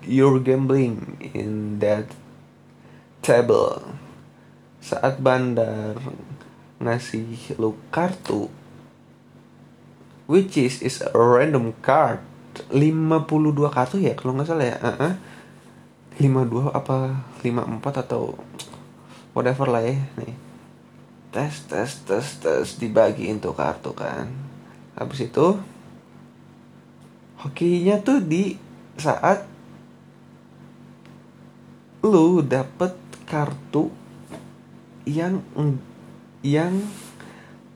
you're 0.05 0.41
gambling 0.41 1.17
in 1.33 1.79
that 1.79 2.09
table. 3.21 3.81
Saat 4.81 5.21
bandar 5.21 5.97
ngasih 6.77 7.57
lu 7.57 7.73
kartu 7.89 8.51
which 10.29 10.57
is 10.57 10.81
is 10.81 11.01
a 11.01 11.13
random 11.13 11.73
card. 11.81 12.21
52 12.71 13.11
kartu 13.67 13.99
ya 13.99 14.13
kalau 14.15 14.37
nggak 14.37 14.47
salah 14.47 14.67
ya. 14.67 14.77
Uh 14.81 14.89
-uh. 14.93 15.13
52 16.15 16.71
apa 16.71 17.27
54 17.43 18.03
atau 18.07 18.39
whatever 19.35 19.67
lah 19.67 19.83
ya 19.83 19.99
nih. 20.21 20.35
Tes 21.35 21.67
tes 21.67 21.91
tes 22.07 22.27
tes 22.39 22.67
dibagi 22.79 23.27
untuk 23.27 23.59
kartu 23.59 23.91
kan. 23.91 24.31
Habis 24.95 25.27
itu 25.27 25.59
hokinya 27.45 28.01
tuh 28.01 28.25
di 28.25 28.57
saat 28.97 29.45
lu 32.01 32.41
dapet 32.41 32.97
kartu 33.29 33.93
yang 35.05 35.45
yang 36.41 36.73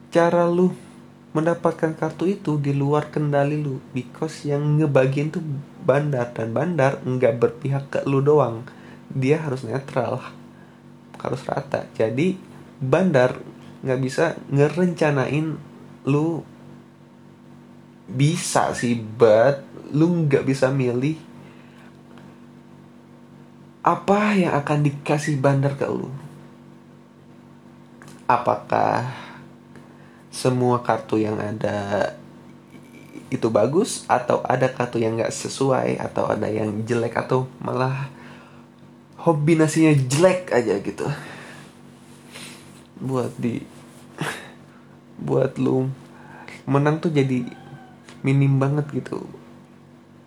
cara 0.10 0.50
lu 0.50 0.74
mendapatkan 1.30 1.94
kartu 1.94 2.26
itu 2.26 2.58
di 2.58 2.74
luar 2.74 3.14
kendali 3.14 3.62
lu. 3.62 3.78
Because 3.94 4.50
yang 4.50 4.82
ngebagiin 4.82 5.30
tuh 5.30 5.46
bandar 5.86 6.34
dan 6.34 6.50
bandar 6.50 6.98
nggak 7.06 7.38
berpihak 7.38 7.86
ke 7.94 8.00
lu 8.10 8.26
doang. 8.26 8.66
Dia 9.10 9.42
harus 9.42 9.62
netral 9.62 10.22
harus 11.22 11.42
rata. 11.46 11.86
Jadi 11.94 12.38
bandar 12.82 13.38
nggak 13.86 14.00
bisa 14.02 14.34
ngerencanain 14.50 15.56
lu 16.10 16.42
bisa 18.10 18.74
sih 18.74 18.98
but 18.98 19.62
lu 19.94 20.26
nggak 20.26 20.46
bisa 20.46 20.70
milih 20.74 21.18
apa 23.80 24.36
yang 24.36 24.54
akan 24.54 24.86
dikasih 24.86 25.40
bandar 25.40 25.74
ke 25.80 25.88
lu. 25.88 26.12
Apakah 28.30 29.10
semua 30.30 30.84
kartu 30.86 31.18
yang 31.18 31.42
ada 31.42 32.14
itu 33.34 33.50
bagus 33.50 34.06
atau 34.06 34.42
ada 34.46 34.70
kartu 34.70 35.02
yang 35.02 35.18
nggak 35.18 35.34
sesuai 35.34 35.98
atau 35.98 36.30
ada 36.30 36.46
yang 36.50 36.86
jelek 36.86 37.18
atau 37.18 37.50
malah 37.62 38.10
hobi 39.18 39.58
nasinya 39.58 39.96
jelek 39.96 40.54
aja 40.54 40.78
gitu. 40.78 41.08
Buat 43.00 43.34
di 43.42 43.64
buat 45.18 45.58
lu 45.58 45.90
menang 46.70 47.02
tuh 47.02 47.10
jadi 47.10 47.59
minim 48.26 48.60
banget 48.60 48.86
gitu. 48.92 49.26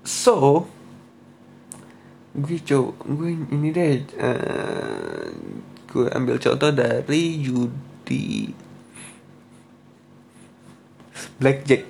So 0.03 0.67
gue 2.33 2.57
coba 2.65 2.97
gue 3.05 3.31
ini 3.53 3.69
deh 3.77 4.09
uh, 4.17 5.29
gue 5.93 6.07
ambil 6.17 6.41
contoh 6.41 6.73
dari 6.73 7.39
judi 7.45 8.57
Blackjack. 11.37 11.85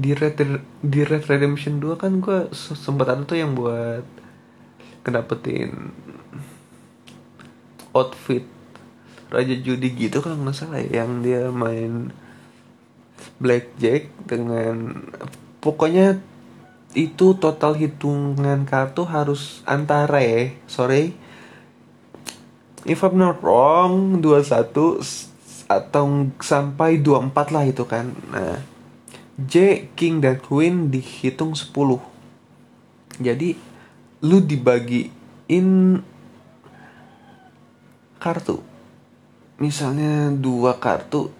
Di 0.00 0.16
Red 0.16 0.40
di 0.80 1.00
Red 1.04 1.28
Redemption 1.28 1.76
2 1.76 2.00
kan 2.00 2.24
gue 2.24 2.48
sempat 2.56 3.12
ada 3.12 3.22
tuh 3.28 3.36
yang 3.36 3.52
buat 3.52 4.06
kedapetin 5.04 5.92
outfit 7.92 8.46
raja 9.30 9.54
judi 9.54 9.94
gitu 9.94 10.18
kalau 10.22 10.42
nggak 10.42 10.56
salah 10.56 10.82
ya, 10.82 11.02
yang 11.04 11.22
dia 11.22 11.50
main 11.54 12.10
blackjack 13.40 14.12
dengan 14.28 15.00
pokoknya 15.64 16.20
itu 16.92 17.34
total 17.40 17.74
hitungan 17.74 18.68
kartu 18.68 19.08
harus 19.08 19.64
antara 19.64 20.20
ya 20.20 20.52
sorry. 20.68 21.16
If 22.84 23.04
I'm 23.04 23.20
not 23.20 23.44
wrong 23.44 24.24
21 24.24 24.72
atau 25.70 26.04
sampai 26.40 27.00
24 27.00 27.54
lah 27.54 27.64
itu 27.64 27.84
kan. 27.88 28.12
Nah 28.32 28.60
J, 29.40 29.88
King, 29.96 30.20
dan 30.20 30.36
Queen 30.36 30.92
dihitung 30.92 31.56
10 31.56 31.72
Jadi 33.24 33.56
lu 34.20 34.36
dibagiin 34.44 35.68
kartu. 38.20 38.60
Misalnya 39.60 40.28
dua 40.32 40.76
kartu 40.76 41.32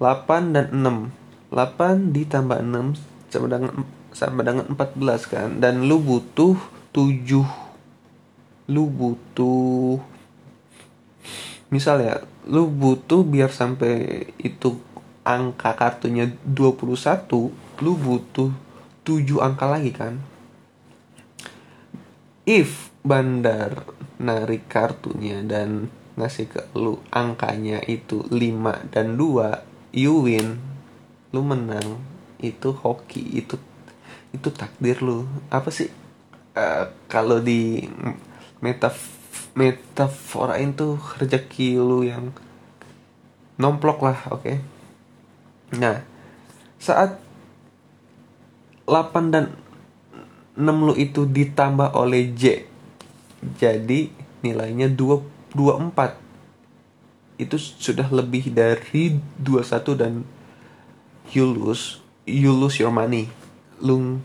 8 0.00 0.56
dan 0.56 0.72
6 0.72 1.20
8 1.52 2.16
ditambah 2.16 2.58
6 2.64 2.96
sama 3.28 3.46
dengan 3.52 3.84
sama 4.10 4.40
dengan 4.42 4.66
14 4.74 5.28
kan? 5.28 5.48
Dan 5.60 5.86
lu 5.86 6.00
butuh 6.02 6.56
7 6.94 7.70
lu 8.70 8.86
butuh 8.86 9.98
misalnya 11.74 12.22
lu 12.46 12.70
butuh 12.70 13.26
biar 13.26 13.50
sampai 13.50 14.26
itu 14.38 14.78
angka 15.26 15.74
kartunya 15.74 16.30
21 16.46 17.82
lu 17.82 17.92
butuh 17.98 18.50
7 19.04 19.42
angka 19.42 19.66
lagi 19.66 19.92
kan? 19.92 20.22
If 22.46 22.94
bandar 23.04 23.84
narik 24.16 24.70
kartunya 24.70 25.42
dan 25.44 25.90
ngasih 26.14 26.46
ke 26.50 26.62
lu 26.78 26.98
angkanya 27.10 27.82
itu 27.86 28.26
5 28.26 28.92
dan 28.92 29.14
2 29.14 29.69
you 29.90 30.26
win 30.26 30.58
lu 31.30 31.42
menang 31.46 32.02
itu 32.40 32.72
hoki 32.72 33.42
itu 33.42 33.58
itu 34.30 34.48
takdir 34.50 35.02
lu 35.02 35.26
apa 35.50 35.68
sih 35.70 35.90
uh, 36.54 36.90
kalau 37.10 37.42
di 37.42 37.86
metaf 38.62 38.96
metafora 39.58 40.56
itu 40.62 40.98
rezeki 41.18 41.78
lu 41.78 42.06
yang 42.06 42.30
nomplok 43.58 44.02
lah 44.06 44.18
oke 44.30 44.42
okay? 44.42 44.58
Nah, 45.70 46.02
saat 46.82 47.22
8 48.90 49.30
dan 49.30 49.54
6 50.58 50.66
lu 50.66 50.94
itu 50.98 51.22
ditambah 51.30 51.94
oleh 51.94 52.34
J. 52.34 52.66
Jadi 53.54 54.10
nilainya 54.42 54.90
2 54.90 55.54
24. 55.54 56.18
Itu 57.40 57.56
sudah 57.56 58.12
lebih 58.12 58.52
dari 58.52 59.16
21 59.40 59.96
dan 59.96 60.12
you 61.32 61.48
lose 61.48 62.04
you 62.28 62.52
lose 62.52 62.76
your 62.76 62.92
money. 62.92 63.32
Lu 63.80 64.20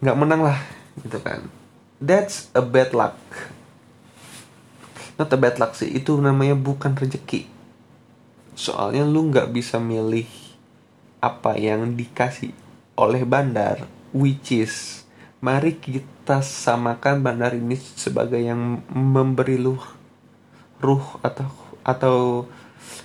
nggak 0.00 0.16
menang 0.16 0.40
lah 0.40 0.58
gitu 1.04 1.20
kan. 1.20 1.52
That's 2.00 2.48
a 2.56 2.64
bad 2.64 2.96
luck. 2.96 3.20
Not 5.20 5.28
a 5.34 5.38
bad 5.38 5.60
luck 5.60 5.76
sih, 5.76 5.90
itu 5.92 6.16
namanya 6.16 6.54
bukan 6.56 6.94
rezeki 6.96 7.58
soalnya 8.58 9.06
lu 9.06 9.30
nggak 9.30 9.54
bisa 9.54 9.78
milih 9.78 10.26
apa 11.22 11.54
yang 11.54 11.94
dikasih 11.94 12.50
oleh 12.98 13.22
bandar 13.22 13.86
which 14.10 14.50
is 14.50 15.06
mari 15.38 15.78
kita 15.78 16.42
samakan 16.42 17.22
bandar 17.22 17.54
ini 17.54 17.78
sebagai 17.78 18.42
yang 18.42 18.82
memberi 18.90 19.62
lu 19.62 19.78
ruh 20.78 21.04
atau 21.22 21.48
atau 21.82 22.16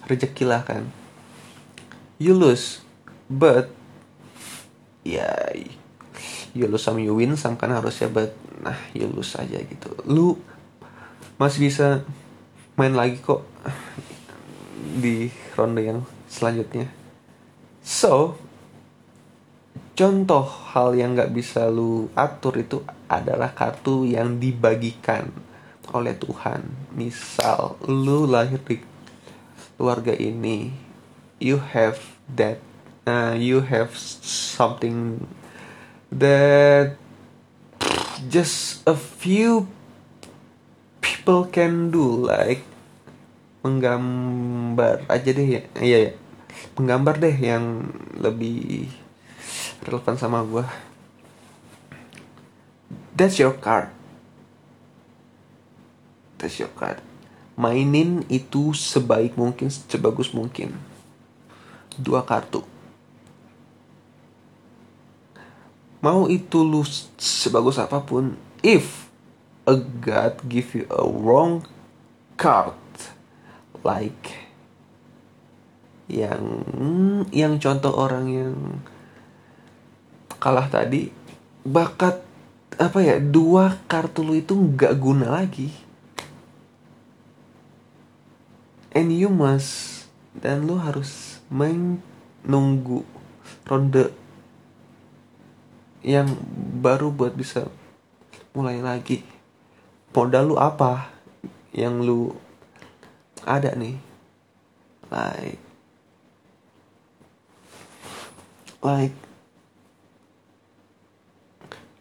rezeki 0.06 0.44
lah 0.46 0.62
kan. 0.66 0.86
You 2.22 2.38
lose 2.38 2.84
but 3.28 3.72
ya 5.04 5.28
you 6.54 6.70
lose 6.70 6.86
sama 6.86 7.02
you 7.02 7.18
win 7.18 7.36
sama 7.36 7.58
kan 7.58 7.74
harusnya 7.74 8.08
but 8.08 8.32
nah 8.62 8.78
you 8.96 9.10
lose 9.10 9.36
aja 9.36 9.58
gitu. 9.60 9.90
Lu 10.06 10.38
masih 11.42 11.68
bisa 11.68 12.06
main 12.78 12.94
lagi 12.94 13.18
kok 13.20 13.46
di 14.98 15.34
ronde 15.58 15.82
yang 15.82 16.00
selanjutnya. 16.30 16.90
So, 17.84 18.40
contoh 19.94 20.48
hal 20.74 20.96
yang 20.96 21.18
nggak 21.18 21.34
bisa 21.36 21.68
lu 21.68 22.08
atur 22.16 22.62
itu 22.62 22.80
adalah 23.12 23.52
kartu 23.52 24.08
yang 24.08 24.40
dibagikan 24.40 25.30
oleh 25.92 26.16
Tuhan. 26.16 26.64
Misal, 26.96 27.76
lu 27.84 28.24
lahir 28.24 28.64
di 28.64 28.80
keluarga 29.76 30.16
ini, 30.16 30.72
you 31.44 31.60
have 31.60 32.00
that, 32.32 32.64
uh, 33.04 33.36
you 33.36 33.68
have 33.68 33.92
something 33.98 35.28
that 36.14 36.96
just 38.32 38.86
a 38.88 38.96
few 38.96 39.68
people 41.04 41.44
can 41.52 41.92
do 41.92 42.24
like 42.24 42.64
menggambar 43.66 45.04
aja 45.12 45.30
deh 45.36 45.48
ya. 45.60 45.62
Iya 45.84 46.00
ya 46.00 46.14
menggambar 46.74 47.22
deh 47.22 47.36
yang 47.38 47.94
lebih 48.18 48.90
relevan 49.86 50.16
sama 50.18 50.42
gue 50.46 50.66
that's 53.14 53.38
your 53.38 53.54
card 53.54 53.90
your 56.60 56.72
card 56.76 57.00
mainin 57.54 58.26
itu 58.30 58.74
sebaik 58.74 59.38
mungkin 59.38 59.70
sebagus 59.70 60.34
mungkin. 60.34 60.74
Dua 61.94 62.26
kartu. 62.26 62.66
Mau 66.04 66.28
itu 66.28 66.60
lu 66.66 66.84
sebagus 67.16 67.80
apa 67.80 68.04
pun 68.04 68.36
if 68.60 69.08
a 69.64 69.78
god 70.04 70.36
give 70.52 70.76
you 70.76 70.84
a 70.92 71.06
wrong 71.06 71.64
card 72.36 72.76
like 73.88 74.36
yang 76.12 76.68
yang 77.32 77.56
contoh 77.64 77.96
orang 77.96 78.28
yang 78.28 78.56
kalah 80.44 80.68
tadi 80.68 81.08
bakat 81.64 82.20
apa 82.76 83.00
ya 83.00 83.24
dua 83.24 83.80
kartu 83.88 84.28
lu 84.28 84.36
itu 84.36 84.52
nggak 84.52 85.00
guna 85.00 85.40
lagi 85.40 85.72
and 88.94 89.10
you 89.10 89.28
must 89.28 90.06
dan 90.38 90.66
lu 90.70 90.78
harus 90.78 91.42
main 91.50 91.98
nunggu 92.46 93.02
ronde 93.66 94.14
yang 96.06 96.30
baru 96.84 97.10
buat 97.10 97.34
bisa 97.34 97.70
mulai 98.54 98.84
lagi. 98.84 99.26
Modal 100.14 100.54
lu 100.54 100.56
apa 100.62 101.10
yang 101.74 102.06
lu 102.06 102.38
ada 103.42 103.74
nih? 103.74 103.98
Like 105.10 105.62
like 108.84 109.16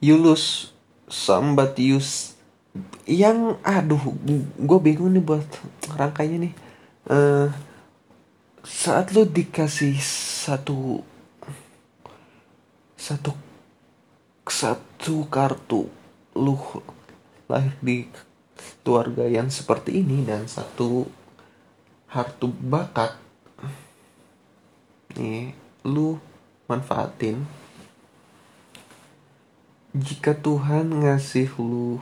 you 0.03 0.19
lose 0.19 0.75
some 1.07 1.55
but 1.55 1.79
you 1.79 2.03
yang 3.07 3.57
aduh 3.63 4.01
gue 4.59 4.79
bingung 4.83 5.13
nih 5.15 5.23
buat 5.23 5.47
rangkainya 5.95 6.49
nih 6.49 6.53
uh, 7.13 7.47
saat 8.65 9.13
lu 9.13 9.29
dikasih 9.29 10.01
satu 10.01 11.05
satu 12.97 13.37
satu 14.49 15.17
kartu 15.29 15.91
lu 16.33 16.57
lahir 17.51 17.75
di 17.85 18.09
keluarga 18.81 19.29
yang 19.29 19.53
seperti 19.53 20.01
ini 20.01 20.25
dan 20.25 20.49
satu 20.49 21.05
hartu 22.09 22.49
bakat 22.49 23.19
nih 25.19 25.53
lu 25.85 26.17
manfaatin. 26.71 27.45
Jika 29.93 30.33
Tuhan 30.33 31.05
ngasih 31.05 31.53
lu 31.61 32.01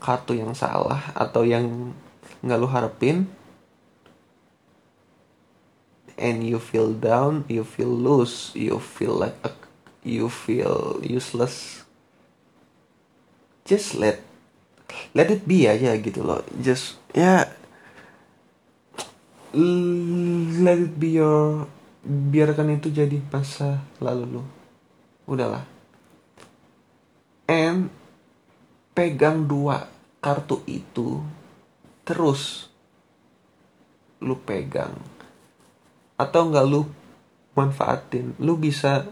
kartu 0.00 0.32
yang 0.38 0.56
salah 0.56 1.12
atau 1.12 1.44
yang 1.44 1.92
nggak 2.44 2.58
lu 2.58 2.68
harapin? 2.70 3.26
And 6.18 6.42
you 6.42 6.58
feel 6.58 6.90
down 6.98 7.46
you 7.46 7.62
feel 7.62 7.94
loose 7.94 8.50
you 8.58 8.82
feel 8.82 9.14
like 9.14 9.38
a, 9.46 9.54
you 10.02 10.26
feel 10.26 10.98
useless. 10.98 11.86
Just 13.62 13.94
let 13.94 14.18
let 15.14 15.30
it 15.30 15.46
be 15.46 15.70
aja 15.70 15.94
gitu 15.94 16.26
loh. 16.26 16.42
Just 16.58 16.98
ya 17.14 17.46
let 20.58 20.78
it 20.82 20.94
be 20.98 21.22
your 21.22 21.70
biarkan 22.02 22.74
itu 22.78 22.90
jadi 22.90 23.22
masa 23.30 23.82
lalu 24.02 24.40
lu. 24.40 24.42
Udahlah. 25.28 25.62
And 27.48 27.94
pegang 28.92 29.46
dua 29.46 29.86
kartu 30.18 30.60
itu 30.66 31.22
terus 32.08 32.72
lu 34.24 34.32
pegang. 34.40 34.96
Atau 36.16 36.48
enggak 36.48 36.64
lu 36.64 36.88
manfaatin 37.52 38.32
lu 38.40 38.56
bisa 38.56 39.04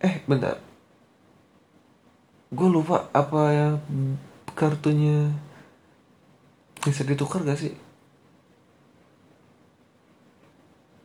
eh 0.00 0.24
bentar. 0.24 0.56
Gue 2.48 2.68
lupa 2.72 3.12
apa 3.12 3.40
ya 3.52 3.68
kartunya 4.56 5.28
bisa 6.80 7.04
ditukar 7.04 7.44
gak 7.44 7.60
sih? 7.60 7.76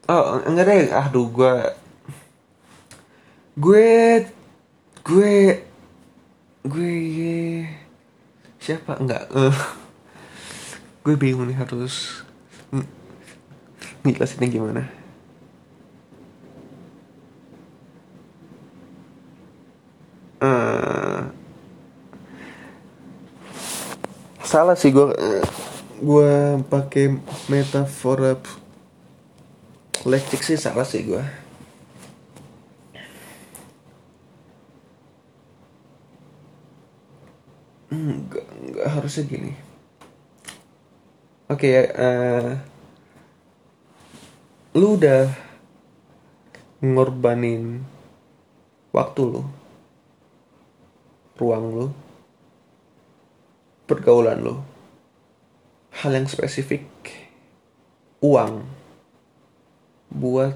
Oh 0.07 0.39
enggak 0.47 0.65
deh. 0.71 0.95
Aduh 0.95 1.27
gue 1.27 1.53
gue 3.59 3.91
gue 5.03 5.33
gue 6.63 6.95
siapa? 8.63 8.95
Enggak 8.95 9.27
gue 11.01 11.15
bingung 11.17 11.49
nih 11.49 11.57
harus 11.57 12.21
ngejelasinnya 14.05 14.49
gimana 14.53 14.83
uh, 20.45 21.25
salah 24.45 24.77
sih 24.77 24.93
gue 24.93 25.09
gue 26.01 26.33
pakai 26.69 27.17
metafora 27.49 28.37
lectik 30.05 30.45
sih 30.45 30.57
salah 30.57 30.85
sih 30.85 31.01
gue 31.05 31.23
Enggak, 37.91 38.47
enggak 38.55 38.87
harusnya 38.87 39.23
gini. 39.27 39.51
Oke 41.51 41.67
ya, 41.67 41.83
uh, 41.83 42.55
lu 44.71 44.95
udah 44.95 45.27
ngorbanin 46.79 47.83
waktu 48.95 49.19
lu, 49.19 49.43
ruang 51.35 51.65
lu, 51.75 51.87
pergaulan 53.83 54.39
lu, 54.39 54.63
hal 55.91 56.15
yang 56.15 56.31
spesifik, 56.31 56.87
uang, 58.23 58.63
buat 60.07 60.55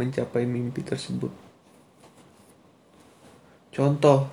mencapai 0.00 0.48
mimpi 0.48 0.80
tersebut. 0.80 1.36
Contoh, 3.76 4.32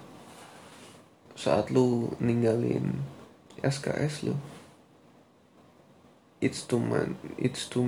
saat 1.36 1.68
lu 1.68 2.16
ninggalin 2.24 2.96
SKS 3.60 4.32
lu 4.32 4.40
it's 6.42 6.62
too 6.66 6.78
man 6.78 7.18
it's 7.38 7.66
too 7.66 7.86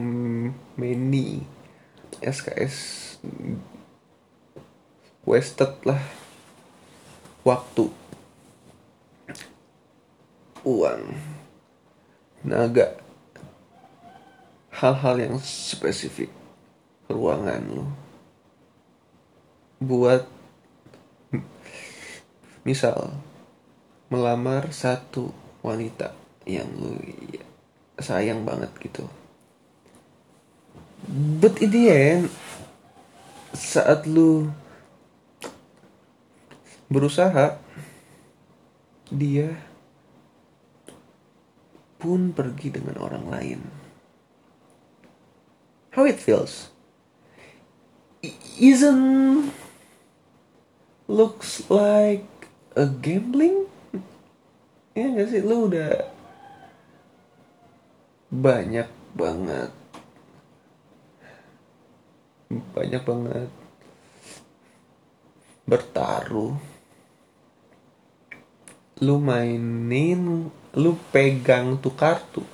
many 0.77 1.45
SKS 2.21 3.17
wasted 5.21 5.69
lah 5.85 6.01
waktu 7.45 7.93
uang 10.65 11.13
naga 12.41 12.97
hal-hal 14.73 15.15
yang 15.21 15.35
spesifik 15.38 16.33
ruangan 17.05 17.62
lu 17.69 17.85
buat 19.79 20.25
misal 22.67 23.15
melamar 24.09 24.73
satu 24.73 25.31
wanita 25.62 26.12
yang 26.49 26.67
lu 26.75 26.97
sayang 28.03 28.47
banget 28.47 28.71
gitu. 28.79 29.05
But 31.09 31.57
in 31.63 31.71
the 31.73 31.85
end 31.89 32.25
saat 33.55 34.05
lu 34.05 34.53
berusaha 36.89 37.57
dia 39.09 39.57
pun 41.99 42.31
pergi 42.31 42.71
dengan 42.71 42.95
orang 43.01 43.25
lain. 43.27 43.59
How 45.91 46.05
it 46.05 46.21
feels? 46.21 46.69
Isn't 48.59 49.51
looks 51.09 51.65
like 51.67 52.27
a 52.77 52.85
gambling? 52.85 53.65
Ya 54.93 55.09
gak 55.12 55.33
sih? 55.33 55.41
Lu 55.41 55.67
udah 55.67 56.18
banyak 58.29 58.89
banget. 59.17 59.71
Banyak 62.49 63.03
banget. 63.05 63.49
Bertaruh. 65.65 66.57
Lu 69.01 69.15
mainin 69.17 70.49
lu 70.77 70.91
pegang 71.09 71.81
tuh 71.81 71.93
kartu 71.97 72.45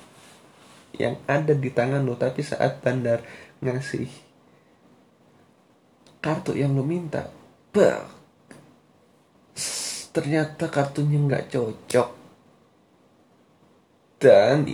yang 0.96 1.20
ada 1.28 1.52
di 1.52 1.68
tangan 1.68 2.00
lu 2.00 2.16
tapi 2.16 2.40
saat 2.40 2.80
bandar 2.80 3.20
ngasih 3.60 4.08
kartu 6.24 6.56
yang 6.56 6.72
lu 6.72 6.80
minta 6.80 7.28
bah, 7.76 8.08
ternyata 10.16 10.72
kartunya 10.72 11.20
nggak 11.20 11.52
cocok. 11.52 12.08
Dan 14.16 14.64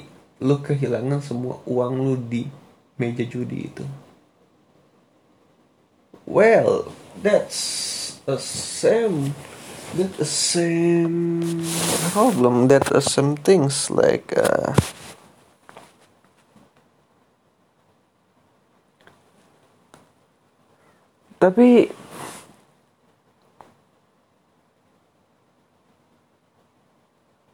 lu 0.42 0.58
kehilangan 0.58 1.22
semua 1.22 1.62
uang 1.64 1.94
lu 2.02 2.14
di 2.18 2.50
meja 2.98 3.22
judi 3.22 3.70
itu. 3.70 3.86
Well 6.26 6.90
that's 7.22 8.18
a 8.26 8.42
same 8.42 9.38
that 9.94 10.18
a 10.18 10.26
same 10.26 11.62
problem 12.10 12.66
that 12.68 12.90
a 12.90 12.98
same 12.98 13.38
things 13.38 13.86
like 13.90 14.34
uh, 14.34 14.74
tapi 21.38 21.92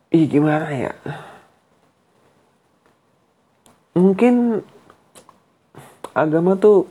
Ih 0.08 0.24
gimana 0.24 0.72
ya 0.72 0.92
mungkin 3.98 4.62
agama 6.14 6.54
tuh 6.58 6.86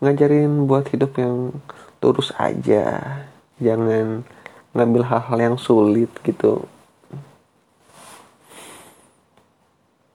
ngajarin 0.00 0.66
buat 0.66 0.88
hidup 0.90 1.14
yang 1.20 1.54
lurus 2.00 2.32
aja. 2.40 3.18
Jangan 3.60 4.24
ngambil 4.72 5.02
hal-hal 5.04 5.38
yang 5.52 5.56
sulit 5.60 6.10
gitu. 6.24 6.64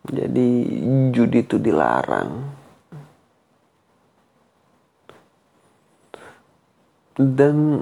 Jadi 0.06 0.50
judi 1.14 1.42
itu 1.42 1.58
dilarang. 1.58 2.50
Dan 7.16 7.80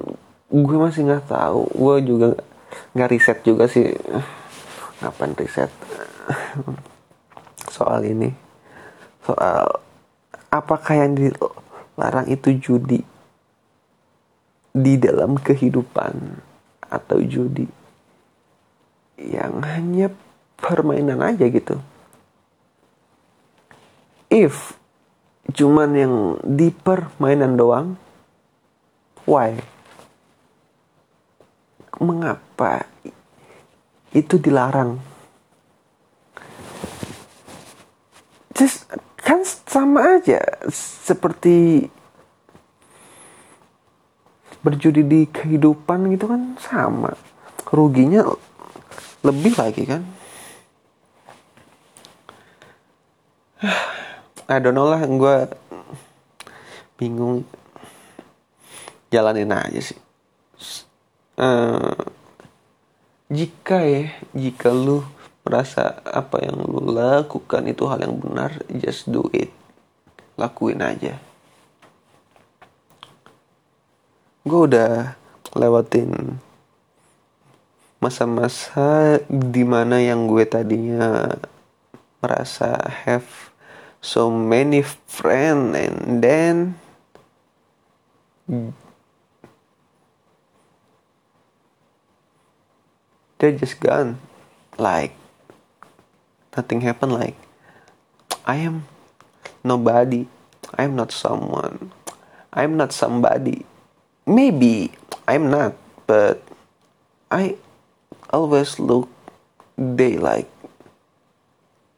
gue 0.54 0.78
masih 0.78 1.10
nggak 1.10 1.26
tahu 1.26 1.66
gue 1.74 1.96
juga 2.06 2.30
nggak 2.94 3.12
riset 3.12 3.40
juga 3.42 3.66
sih. 3.66 3.92
Ngapain 5.02 5.36
riset 5.36 5.72
soal 7.74 8.06
ini. 8.06 8.30
Soal 9.26 9.82
apakah 10.54 10.94
yang 10.94 11.18
dilarang 11.18 12.30
itu 12.30 12.54
judi 12.62 13.02
di 14.70 14.94
dalam 15.02 15.42
kehidupan 15.42 16.14
atau 16.86 17.18
judi 17.26 17.66
yang 19.18 19.66
hanya 19.66 20.14
permainan 20.62 21.26
aja 21.26 21.50
gitu. 21.50 21.82
If 24.30 24.78
cuman 25.50 25.90
yang 25.98 26.16
di 26.46 26.70
permainan 26.70 27.58
doang 27.58 27.88
why? 29.26 29.58
Mengapa 32.02 32.90
itu 34.14 34.42
dilarang 34.42 35.13
just 38.54 38.90
kan 39.20 39.44
sama 39.46 40.22
aja. 40.22 40.42
Seperti 40.72 41.90
berjudi 44.64 45.04
di 45.04 45.22
kehidupan 45.28 46.08
gitu 46.16 46.32
kan 46.32 46.56
sama. 46.62 47.14
Ruginya 47.68 48.24
lebih 49.26 49.54
lagi 49.60 49.84
kan. 49.84 50.02
I 54.52 54.60
don't 54.60 54.76
know 54.78 54.88
lah 54.88 55.04
gue 55.04 55.36
bingung. 56.96 57.44
Jalanin 59.14 59.54
aja 59.54 59.78
sih. 59.78 60.00
Uh, 61.34 61.98
jika 63.34 63.82
ya 63.82 64.14
jika 64.38 64.70
lu 64.70 65.02
merasa 65.44 66.00
apa 66.08 66.40
yang 66.40 66.56
lu 66.64 66.96
lakukan 66.96 67.68
itu 67.68 67.84
hal 67.86 68.00
yang 68.00 68.16
benar 68.16 68.64
just 68.72 69.12
do 69.12 69.28
it. 69.36 69.52
Lakuin 70.40 70.80
aja. 70.80 71.20
Gue 74.44 74.60
udah 74.68 75.16
lewatin 75.56 76.40
masa-masa 78.04 79.20
di 79.32 79.64
mana 79.64 80.04
yang 80.04 80.28
gue 80.28 80.44
tadinya 80.44 81.40
merasa 82.20 82.76
have 83.08 83.52
so 84.04 84.28
many 84.28 84.84
friend 84.84 85.72
and 85.76 86.20
then 86.20 86.76
they're 93.40 93.56
just 93.56 93.80
gone. 93.80 94.20
Like 94.76 95.23
nothing 96.56 96.82
happened 96.82 97.14
like 97.14 97.38
I 98.46 98.64
am 98.64 98.86
nobody. 99.64 100.28
I'm 100.76 100.96
not 100.96 101.12
someone. 101.12 101.92
I'm 102.52 102.78
not 102.78 102.92
somebody. 102.92 103.66
Maybe 104.26 104.92
I'm 105.28 105.50
not 105.50 105.76
but 106.08 106.44
I 107.32 107.56
always 108.30 108.80
look 108.80 109.10
they 109.78 110.18
like 110.18 110.50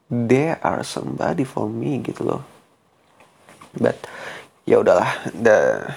they 0.09 0.55
are 0.61 0.83
somebody 0.85 1.43
for 1.43 1.67
me 1.67 1.99
gitu 1.99 2.23
loh. 2.23 2.43
But 3.75 3.99
ya 4.63 4.79
udahlah 4.79 5.27
the 5.35 5.91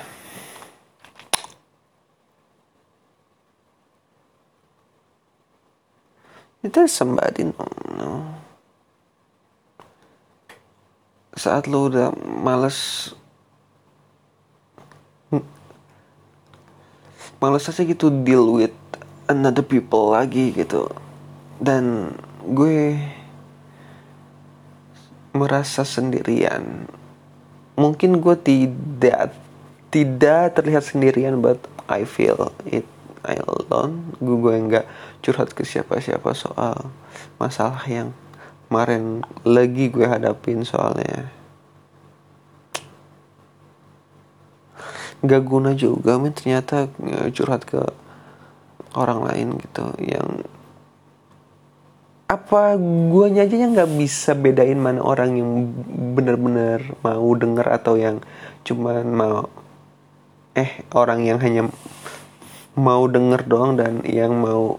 itu 6.67 6.91
somebody 6.91 7.47
no, 7.47 7.65
no. 7.95 8.11
Saat 11.39 11.71
lo 11.71 11.87
udah 11.87 12.11
males 12.19 13.15
males 17.39 17.71
aja 17.71 17.87
gitu 17.87 18.11
deal 18.11 18.51
with 18.51 18.75
another 19.31 19.63
people 19.63 20.11
lagi 20.11 20.51
gitu. 20.51 20.91
Dan 21.63 22.15
gue 22.43 22.99
merasa 25.31 25.87
sendirian. 25.87 26.91
Mungkin 27.79 28.19
gue 28.19 28.35
tidak 28.35 29.31
tidak 29.95 30.59
terlihat 30.59 30.83
sendirian 30.83 31.39
but 31.39 31.63
I 31.87 32.03
feel 32.03 32.51
it 32.67 32.85
I 33.23 33.39
alone. 33.47 34.19
Gue 34.19 34.37
gue 34.43 34.55
nggak 34.59 34.87
curhat 35.23 35.55
ke 35.55 35.63
siapa-siapa 35.63 36.35
soal 36.35 36.91
masalah 37.39 37.87
yang 37.87 38.11
kemarin 38.69 39.25
lagi 39.49 39.89
gue 39.89 40.05
hadapin 40.05 40.63
soalnya. 40.63 41.33
Gak 45.25 45.43
guna 45.43 45.75
juga 45.75 46.21
men. 46.21 46.31
Ternyata 46.31 46.87
curhat 47.35 47.67
ke 47.67 47.83
orang 48.95 49.25
lain 49.27 49.49
gitu 49.59 49.85
yang 50.01 50.47
apa 52.29 52.77
guanya 53.09 53.49
aja 53.49 53.57
yang 53.57 53.73
nggak 53.73 53.89
bisa 53.97 54.37
bedain 54.37 54.77
mana 54.77 55.01
orang 55.01 55.41
yang 55.41 55.51
benar-benar 56.13 56.85
mau 57.01 57.33
denger 57.33 57.67
atau 57.73 57.97
yang 57.97 58.21
cuman 58.69 59.09
mau 59.09 59.49
eh 60.53 60.85
orang 60.93 61.25
yang 61.25 61.41
hanya 61.41 61.73
mau 62.77 63.09
denger 63.09 63.49
doang 63.49 63.81
dan 63.81 64.05
yang 64.05 64.37
mau 64.37 64.77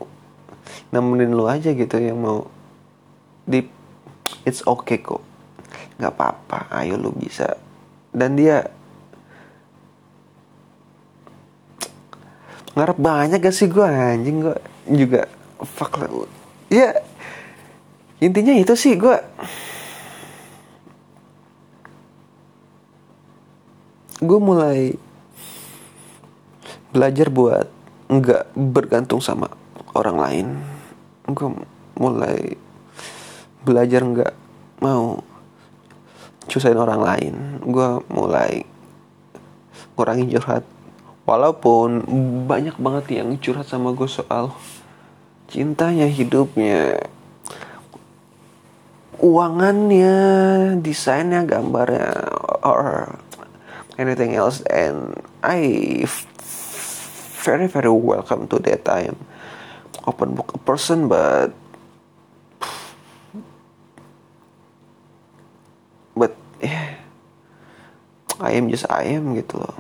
nemenin 0.94 1.34
lu 1.34 1.50
aja 1.50 1.74
gitu 1.74 1.98
yang 1.98 2.22
mau 2.22 2.46
deep 3.50 3.79
it's 4.50 4.66
okay 4.66 4.98
kok. 4.98 5.22
Nggak 6.02 6.14
apa-apa. 6.18 6.74
Ayo 6.74 6.98
lu 6.98 7.14
bisa. 7.14 7.54
Dan 8.10 8.34
dia 8.34 8.66
ngarep 12.74 12.98
banyak 12.98 13.44
gak 13.44 13.56
sih 13.56 13.68
gue 13.68 13.84
anjing 13.84 14.40
gue 14.40 14.58
juga 14.90 15.30
fuck 15.62 16.00
lah. 16.00 16.10
Ya 16.72 17.02
intinya 18.24 18.56
itu 18.56 18.74
sih 18.76 18.96
gue 18.96 19.16
gue 24.20 24.40
mulai 24.40 24.96
belajar 26.92 27.28
buat 27.32 27.68
nggak 28.10 28.56
bergantung 28.56 29.20
sama 29.20 29.52
orang 29.94 30.18
lain. 30.18 30.48
Gue 31.30 31.50
mulai 32.00 32.56
belajar 33.64 34.02
nggak 34.04 34.34
mau 34.80 35.24
cusain 36.50 36.76
orang 36.76 37.02
lain. 37.04 37.34
Gue 37.64 38.02
mulai 38.10 38.66
ngurangin 39.96 40.32
curhat. 40.32 40.64
Walaupun 41.30 42.10
banyak 42.50 42.76
banget 42.82 43.22
yang 43.22 43.38
curhat 43.38 43.70
sama 43.70 43.94
gue 43.94 44.10
soal 44.10 44.56
cintanya 45.50 46.10
hidupnya 46.10 47.06
uangannya 49.20 50.16
desainnya 50.80 51.44
gambarnya 51.44 52.16
or 52.64 53.14
anything 54.00 54.34
else. 54.34 54.64
And 54.72 55.20
I 55.44 56.08
very 57.44 57.68
very 57.70 57.92
welcome 57.92 58.48
to 58.50 58.58
that. 58.66 58.88
Am 58.90 59.20
open 60.08 60.34
book 60.34 60.58
person 60.66 61.06
but 61.12 61.54
but 66.20 66.36
yeah. 66.60 67.00
I 68.40 68.56
am 68.60 68.68
just 68.68 68.88
I 68.92 69.16
am 69.16 69.36
gitu 69.36 69.60
loh. 69.60 69.76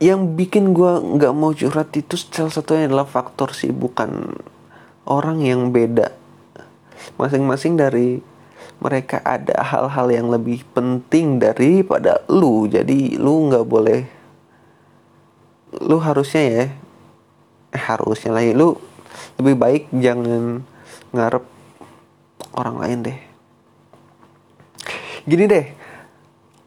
Yang 0.00 0.20
bikin 0.36 0.76
gue 0.76 0.92
nggak 1.16 1.32
mau 1.32 1.52
curhat 1.52 1.92
itu 1.96 2.16
salah 2.16 2.52
satunya 2.52 2.88
adalah 2.88 3.08
faktor 3.08 3.56
sih 3.56 3.72
bukan 3.72 4.36
orang 5.08 5.40
yang 5.40 5.72
beda. 5.72 6.12
Masing-masing 7.16 7.80
dari 7.80 8.20
mereka 8.84 9.24
ada 9.24 9.64
hal-hal 9.64 10.12
yang 10.12 10.28
lebih 10.28 10.60
penting 10.76 11.40
daripada 11.40 12.20
lu. 12.28 12.68
Jadi 12.68 13.16
lu 13.16 13.48
nggak 13.48 13.64
boleh 13.64 14.00
lu 15.82 15.98
harusnya 15.98 16.42
ya 16.42 16.64
eh, 17.74 17.82
harusnya 17.82 18.30
lagi 18.30 18.54
lu 18.54 18.78
lebih 19.42 19.54
baik 19.58 19.82
jangan 19.90 20.62
ngarep 21.10 21.53
orang 22.54 22.76
lain 22.80 22.98
deh. 23.10 23.18
Gini 25.24 25.44
deh 25.46 25.66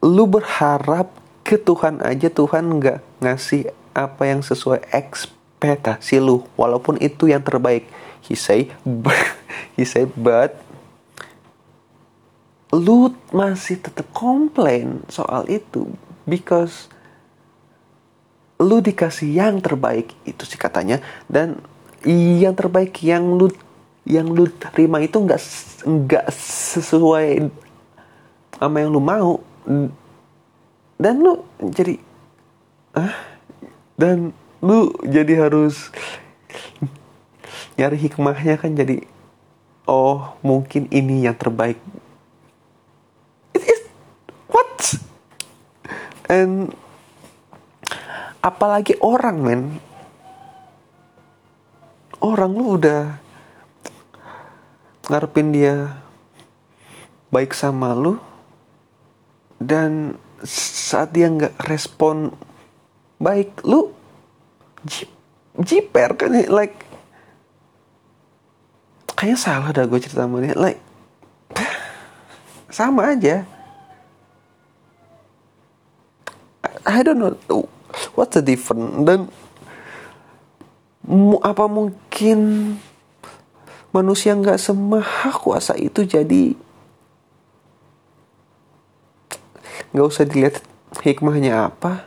lu 0.06 0.30
berharap 0.30 1.10
ke 1.42 1.58
Tuhan 1.58 2.04
aja 2.06 2.30
Tuhan 2.30 2.68
nggak 2.78 3.24
ngasih 3.24 3.72
apa 3.98 4.30
yang 4.30 4.46
sesuai 4.46 4.94
ekspektasi 4.94 6.22
lu 6.22 6.46
walaupun 6.60 7.02
itu 7.02 7.32
yang 7.32 7.42
terbaik. 7.42 7.88
He 8.28 8.36
say 8.36 8.70
he 9.80 9.84
say 9.88 10.06
but 10.06 10.60
lu 12.76 13.16
masih 13.32 13.80
tetap 13.80 14.06
komplain 14.12 15.02
soal 15.08 15.48
itu 15.48 15.88
because 16.28 16.92
lu 18.60 18.84
dikasih 18.84 19.32
yang 19.32 19.64
terbaik 19.64 20.12
itu 20.28 20.44
sih 20.44 20.60
katanya 20.60 21.00
dan 21.32 21.62
yang 22.42 22.58
terbaik 22.58 23.00
yang 23.06 23.38
lu 23.38 23.48
yang 24.08 24.32
lu 24.32 24.48
terima 24.48 25.04
itu 25.04 25.20
nggak 25.20 25.42
nggak 25.84 26.26
sesuai 26.80 27.52
sama 28.56 28.76
yang 28.80 28.90
lu 28.96 29.04
mau. 29.04 29.44
Dan 30.98 31.22
lu 31.22 31.44
jadi 31.60 32.00
ah 32.96 33.14
dan 34.00 34.32
lu 34.64 34.90
jadi 35.06 35.46
harus 35.46 35.92
nyari 37.78 38.00
hikmahnya 38.10 38.58
kan 38.58 38.74
jadi 38.74 39.06
oh 39.86 40.40
mungkin 40.42 40.88
ini 40.90 41.28
yang 41.28 41.36
terbaik. 41.36 41.78
It 43.54 43.62
is 43.68 43.84
what? 44.48 44.98
And 46.32 46.72
apalagi 48.40 48.96
orang 49.04 49.38
men. 49.44 49.62
Orang 52.18 52.58
lu 52.58 52.82
udah 52.82 53.27
ngarepin 55.08 55.56
dia 55.56 55.98
baik 57.32 57.52
sama 57.52 57.96
lu 57.96 58.20
dan 59.58 60.16
saat 60.46 61.12
dia 61.16 61.28
nggak 61.28 61.58
respon 61.66 62.32
baik 63.18 63.66
lu 63.66 63.90
jip, 64.86 65.10
jiper 65.58 66.14
kan 66.14 66.32
like 66.52 66.86
kayaknya 69.18 69.38
salah 69.42 69.74
dah 69.74 69.90
gue 69.90 70.00
cerita 70.00 70.30
sama 70.30 70.46
dia 70.46 70.54
like 70.54 70.88
sama 72.78 73.16
aja. 73.16 73.42
I 76.86 77.02
don't 77.02 77.20
know 77.20 77.34
what's 78.14 78.38
the 78.38 78.44
difference? 78.46 79.02
Dan 79.02 79.34
apa 81.42 81.66
mungkin 81.66 82.40
manusia 83.98 84.38
nggak 84.38 84.62
semaha 84.62 85.34
kuasa 85.34 85.74
itu 85.74 86.06
jadi 86.06 86.54
nggak 89.90 90.06
usah 90.06 90.30
dilihat 90.30 90.62
hikmahnya 91.02 91.74
apa. 91.74 92.06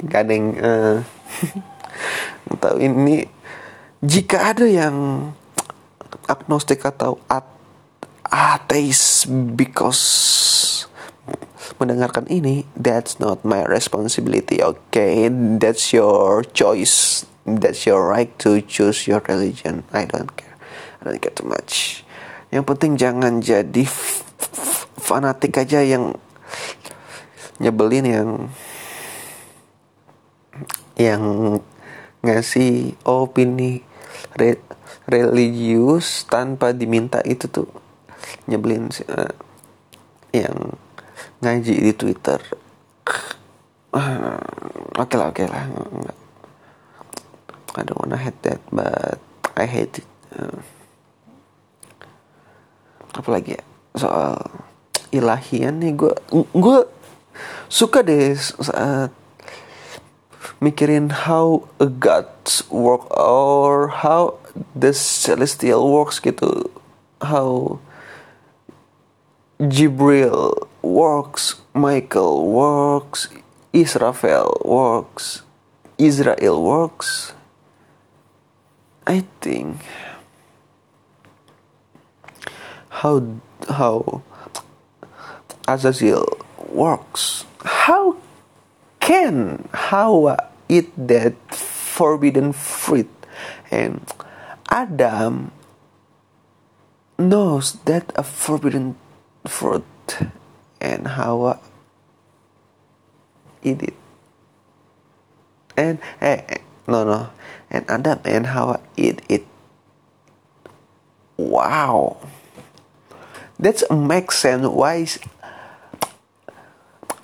Gak 0.00 0.20
ada 0.26 0.32
yang 0.32 0.48
uh, 0.66 0.98
tahu 2.58 2.76
ini. 2.80 3.28
Jika 4.00 4.56
ada 4.56 4.64
yang 4.64 5.28
agnostik 6.24 6.82
atau 6.82 7.20
at 7.28 7.44
ateis 8.30 9.28
because 9.28 10.02
mendengarkan 11.76 12.24
ini 12.32 12.64
that's 12.78 13.20
not 13.20 13.44
my 13.44 13.60
responsibility 13.68 14.64
okay? 14.64 15.28
That's 15.60 15.92
your 15.92 16.46
choice 16.48 17.28
that's 17.58 17.82
your 17.82 18.06
right 18.06 18.30
to 18.38 18.62
choose 18.62 19.10
your 19.10 19.18
religion. 19.26 19.82
I 19.90 20.06
don't 20.06 20.30
care. 20.38 20.54
I 21.02 21.10
don't 21.10 21.18
care 21.18 21.34
too 21.34 21.50
much. 21.50 22.06
Yang 22.54 22.64
penting 22.70 22.92
jangan 22.94 23.42
jadi 23.42 23.82
fanatik 24.98 25.58
aja 25.58 25.82
yang 25.82 26.14
nyebelin 27.58 28.06
yang 28.06 28.30
yang 30.94 31.22
ngasih 32.20 32.94
opini 33.08 33.80
re, 34.36 34.60
religius 35.08 36.28
tanpa 36.28 36.76
diminta 36.76 37.24
itu 37.24 37.48
tuh 37.48 37.68
nyebelin 38.44 38.92
sih 38.92 39.08
uh, 39.08 39.32
yang 40.36 40.76
ngaji 41.40 41.74
di 41.80 41.92
Twitter. 41.96 42.38
Uh, 43.90 44.38
oke 45.00 45.14
lah 45.18 45.34
oke 45.34 45.42
lah 45.48 45.64
I 47.76 47.82
don't 47.86 47.98
wanna 47.98 48.18
hate 48.18 48.40
that 48.42 48.60
but 48.72 49.18
I 49.56 49.66
hate 49.66 50.02
it. 50.02 50.08
Uh, 50.34 50.62
apalagi 53.14 53.58
ya? 53.58 53.62
Soal 53.98 54.38
ilahian 55.10 55.82
nih 55.82 55.98
gue 55.98 56.14
gue 56.54 56.80
suka 57.66 58.06
deh 58.06 58.34
saat 58.38 59.10
mikirin 60.62 61.26
how 61.26 61.66
a 61.82 61.90
gods 61.90 62.62
work 62.70 63.10
or 63.16 63.90
how 63.90 64.38
the 64.76 64.94
celestial 64.94 65.90
works 65.90 66.22
gitu. 66.22 66.70
How 67.20 67.78
Jibril 69.60 70.56
works 70.80 71.60
Michael 71.76 72.48
works 72.48 73.28
Israel 73.76 74.56
works 74.64 75.44
Israel 76.00 76.64
works 76.64 77.36
I 79.10 79.24
think 79.42 79.82
how 83.02 83.14
how 83.68 84.22
Azazel 85.66 86.26
works 86.70 87.44
how 87.64 88.16
can 89.00 89.68
Hawa 89.74 90.50
eat 90.70 90.94
that 90.96 91.34
forbidden 92.00 92.52
fruit. 92.54 93.10
And 93.70 94.06
Adam 94.70 95.50
knows 97.18 97.74
that 97.84 98.12
a 98.14 98.22
forbidden 98.22 98.94
fruit 99.46 99.84
and 100.80 101.08
Hawa 101.18 101.58
eat 103.62 103.82
it. 103.82 103.98
And 105.76 105.98
eh, 106.20 106.42
eh, 106.48 106.62
no 106.86 107.04
no, 107.04 107.30
and 107.70 107.86
Adam 107.88 108.18
and 108.26 108.46
Hawa 108.50 108.80
eat 108.98 109.22
it. 109.30 109.46
Wow, 111.38 112.18
that 113.58 113.80
makes 113.88 114.38
sense. 114.38 114.66
Why 114.66 115.06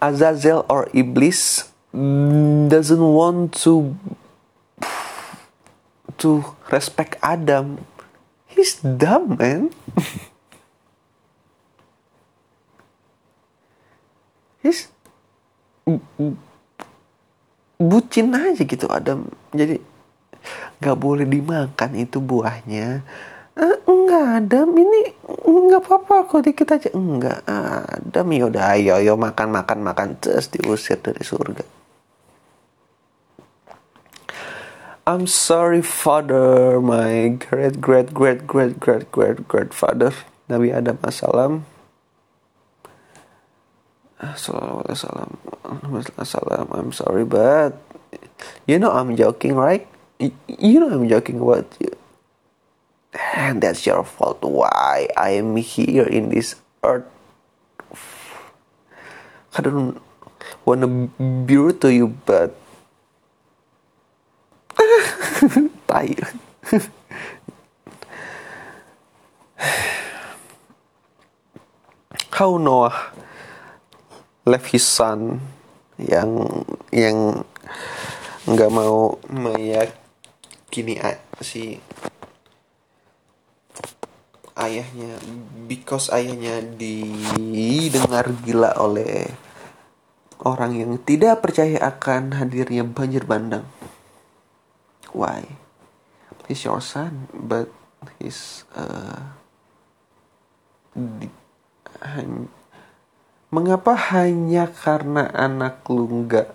Azazel 0.00 0.64
or 0.70 0.88
Iblis 0.94 1.68
doesn't 1.92 3.04
want 3.04 3.52
to 3.66 3.96
to 6.18 6.44
respect 6.72 7.16
Adam. 7.22 7.84
He's 8.46 8.80
dumb, 8.80 9.36
man. 9.36 9.70
He's 14.64 14.88
bucin 17.76 18.34
aja 18.34 18.64
gitu 18.64 18.88
Adam. 18.88 19.28
Jadi 19.52 19.78
nggak 20.80 20.98
boleh 20.98 21.26
dimakan 21.26 21.90
itu 21.96 22.20
buahnya. 22.20 23.00
Eh, 23.56 23.76
enggak 23.88 24.44
Adam 24.44 24.68
ini 24.76 25.00
enggak 25.48 25.88
apa-apa 25.88 26.28
kok 26.28 26.44
dikit 26.44 26.76
aja. 26.76 26.92
Enggak 26.92 27.40
Adam 27.48 28.26
ya 28.32 28.44
udah 28.52 28.64
ayo 28.76 28.92
ayo 29.00 29.16
makan 29.16 29.48
makan 29.48 29.78
makan. 29.80 30.08
Terus 30.20 30.52
diusir 30.52 31.00
dari 31.00 31.24
surga. 31.24 31.64
I'm 35.06 35.30
sorry 35.30 35.80
father. 35.80 36.82
My 36.82 37.38
great 37.38 37.80
great 37.80 38.12
great 38.12 38.44
great 38.44 38.76
great 38.82 39.08
great 39.08 39.38
great 39.48 39.72
father. 39.72 40.12
Nabi 40.52 40.74
Adam 40.74 41.00
assalam. 41.00 41.64
Assalamualaikum 44.16 46.16
Assalam 46.16 46.72
I'm 46.72 46.88
sorry 46.88 47.28
but 47.28 47.76
you 48.64 48.80
know 48.80 48.88
I'm 48.88 49.12
joking 49.12 49.52
right 49.52 49.84
you 50.18 50.80
know 50.80 50.90
I'm 50.90 51.08
joking 51.08 51.40
about? 51.40 51.66
You 51.80 51.92
and 53.34 53.62
that's 53.62 53.86
your 53.86 54.04
fault. 54.04 54.42
Why 54.42 55.08
I 55.16 55.30
am 55.40 55.56
here 55.56 56.04
in 56.04 56.30
this 56.30 56.56
earth? 56.84 57.06
I 59.56 59.62
don't 59.62 60.00
wanna 60.64 61.08
be 61.46 61.56
to 61.56 61.88
you 61.88 62.12
but 62.28 62.52
tai 65.88 66.12
how 72.36 72.60
Noah 72.60 72.92
left 74.44 74.68
his 74.68 74.84
son 74.84 75.40
yang 75.96 76.36
yang 76.92 77.40
nggak 78.44 78.68
mau 78.68 79.16
meyakini 80.84 81.16
si 81.40 81.80
ayahnya 84.56 85.16
because 85.68 86.12
ayahnya 86.12 86.60
didengar 86.76 88.28
gila 88.44 88.76
oleh 88.80 89.32
orang 90.44 90.76
yang 90.76 90.92
tidak 91.00 91.40
percaya 91.40 91.80
akan 91.80 92.36
hadirnya 92.36 92.84
banjir 92.84 93.24
bandang. 93.24 93.64
Why? 95.16 95.48
He's 96.44 96.62
your 96.62 96.84
son 96.84 97.26
but 97.32 97.72
he's 98.20 98.62
uh, 98.76 99.34
di, 100.92 101.28
hany, 102.00 102.46
mengapa 103.50 103.96
hanya 104.14 104.70
karena 104.70 105.26
anak 105.32 105.82
lu 105.88 106.06
nggak 106.06 106.54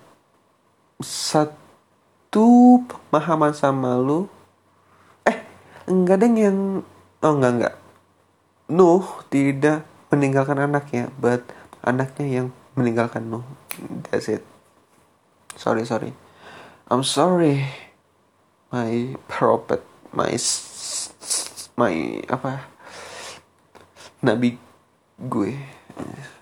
satu 1.02 1.61
pemahaman 2.32 3.52
sama 3.52 4.00
lu. 4.00 4.24
Eh 5.28 5.36
enggak 5.84 6.24
ada 6.24 6.26
yang 6.32 6.80
oh 7.20 7.32
enggak 7.36 7.52
enggak. 7.52 7.74
Nuh 8.72 9.04
tidak 9.28 9.84
meninggalkan 10.08 10.56
anaknya 10.56 11.12
but 11.20 11.44
anaknya 11.84 12.26
yang 12.40 12.46
meninggalkan 12.72 13.28
Nuh. 13.28 13.44
That's 14.08 14.32
it. 14.32 14.40
Sorry 15.60 15.84
sorry. 15.84 16.16
I'm 16.88 17.04
sorry. 17.04 17.68
My 18.72 19.12
prophet 19.28 19.84
my 20.16 20.32
my 21.76 22.24
apa? 22.32 22.64
Nabi 24.24 24.56
gue. 25.20 25.52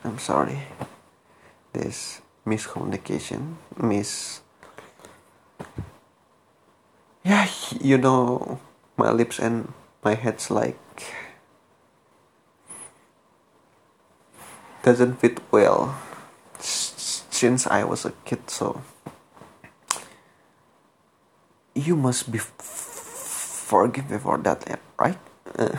I'm 0.07 0.23
sorry. 0.23 0.71
This 1.75 2.23
miscommunication 2.47 3.59
miss 3.75 4.43
yeah 7.25 7.49
you 7.81 7.99
know 7.99 8.59
my 8.97 9.11
lips 9.11 9.39
and 9.39 9.73
my 10.03 10.15
head's 10.15 10.51
like 10.51 10.79
doesn't 14.83 15.21
fit 15.21 15.41
well 15.53 15.97
since 16.59 17.67
I 17.67 17.85
was 17.85 18.05
a 18.05 18.13
kid 18.25 18.49
so 18.49 18.81
you 21.75 21.97
must 21.97 22.33
be 22.33 22.41
forgive 23.71 24.11
me 24.11 24.19
for 24.19 24.37
that, 24.43 24.67
right? 24.99 25.19
Uh. 25.55 25.79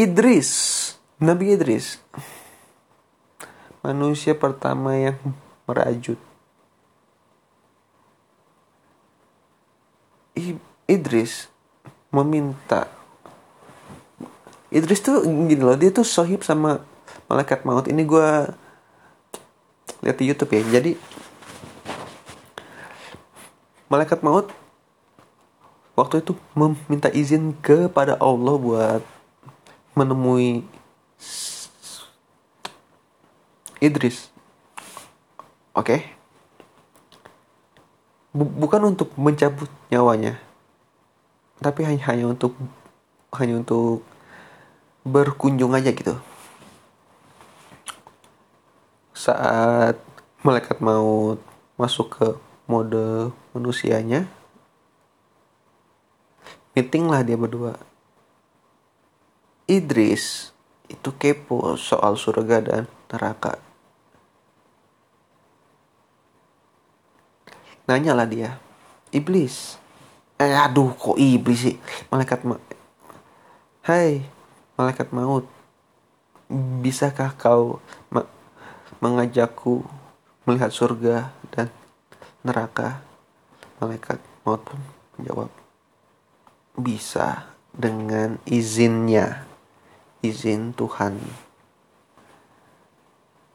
Idris, 0.00 0.96
Nabi 1.20 1.52
Idris, 1.52 2.00
manusia 3.84 4.32
pertama 4.32 4.96
yang 4.96 5.20
merajut. 5.68 6.16
Idris 10.90 11.46
meminta. 12.10 12.90
Idris 14.70 15.02
tuh 15.02 15.22
gini 15.26 15.62
loh, 15.62 15.78
dia 15.78 15.90
tuh 15.90 16.06
sohib 16.06 16.42
sama 16.46 16.82
malaikat 17.26 17.62
maut. 17.66 17.86
Ini 17.86 18.02
gue 18.06 18.28
lihat 20.00 20.16
di 20.16 20.24
YouTube 20.28 20.52
ya 20.56 20.64
jadi 20.80 20.96
malaikat 23.92 24.24
maut 24.24 24.48
waktu 25.92 26.24
itu 26.24 26.32
meminta 26.56 27.12
izin 27.12 27.52
kepada 27.60 28.16
Allah 28.16 28.56
buat 28.56 29.02
menemui 29.92 30.64
Idris 33.82 34.32
oke 35.76 35.84
okay? 35.84 36.00
Bukan 38.34 38.94
untuk 38.94 39.10
mencabut 39.18 39.68
nyawanya 39.90 40.38
tapi 41.60 41.84
hanya 41.84 42.02
hanya 42.08 42.24
untuk 42.32 42.56
hanya 43.36 43.60
untuk 43.60 44.00
berkunjung 45.04 45.76
aja 45.76 45.92
gitu. 45.92 46.16
Saat 49.12 50.00
malaikat 50.40 50.80
maut 50.80 51.36
masuk 51.76 52.16
ke 52.16 52.28
mode 52.64 53.32
manusianya 53.52 54.24
meeting 56.72 57.12
lah 57.12 57.20
dia 57.20 57.36
berdua. 57.36 57.76
Idris 59.68 60.50
itu 60.88 61.12
kepo 61.14 61.76
soal 61.76 62.16
surga 62.16 62.56
dan 62.64 62.82
neraka 63.12 63.69
nanya 67.90 68.14
lah 68.14 68.30
dia. 68.30 68.54
Iblis. 69.10 69.74
Eh 70.38 70.54
aduh 70.54 70.94
kok 70.94 71.18
iblis 71.18 71.66
sih? 71.66 71.76
Malaikat 72.06 72.46
ma 72.46 72.54
Hai 73.82 74.22
malaikat 74.78 75.10
maut. 75.10 75.50
Bisakah 76.80 77.34
kau 77.34 77.82
ma 78.14 78.22
mengajakku 79.02 79.82
melihat 80.46 80.70
surga 80.70 81.34
dan 81.50 81.66
neraka? 82.46 83.02
Malaikat 83.82 84.22
maut 84.46 84.62
pun 84.62 84.78
menjawab 85.18 85.50
bisa 86.78 87.50
dengan 87.74 88.38
izinnya 88.46 89.42
izin 90.22 90.70
Tuhan. 90.78 91.18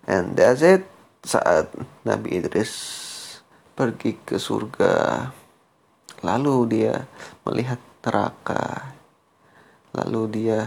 And 0.06 0.36
that's 0.36 0.62
it. 0.62 0.86
Saat 1.26 1.74
Nabi 2.06 2.38
Idris 2.38 3.05
pergi 3.76 4.16
ke 4.24 4.40
surga. 4.40 5.28
Lalu 6.24 6.56
dia 6.72 7.06
melihat 7.44 7.78
neraka. 8.08 8.96
Lalu 9.92 10.22
dia 10.32 10.60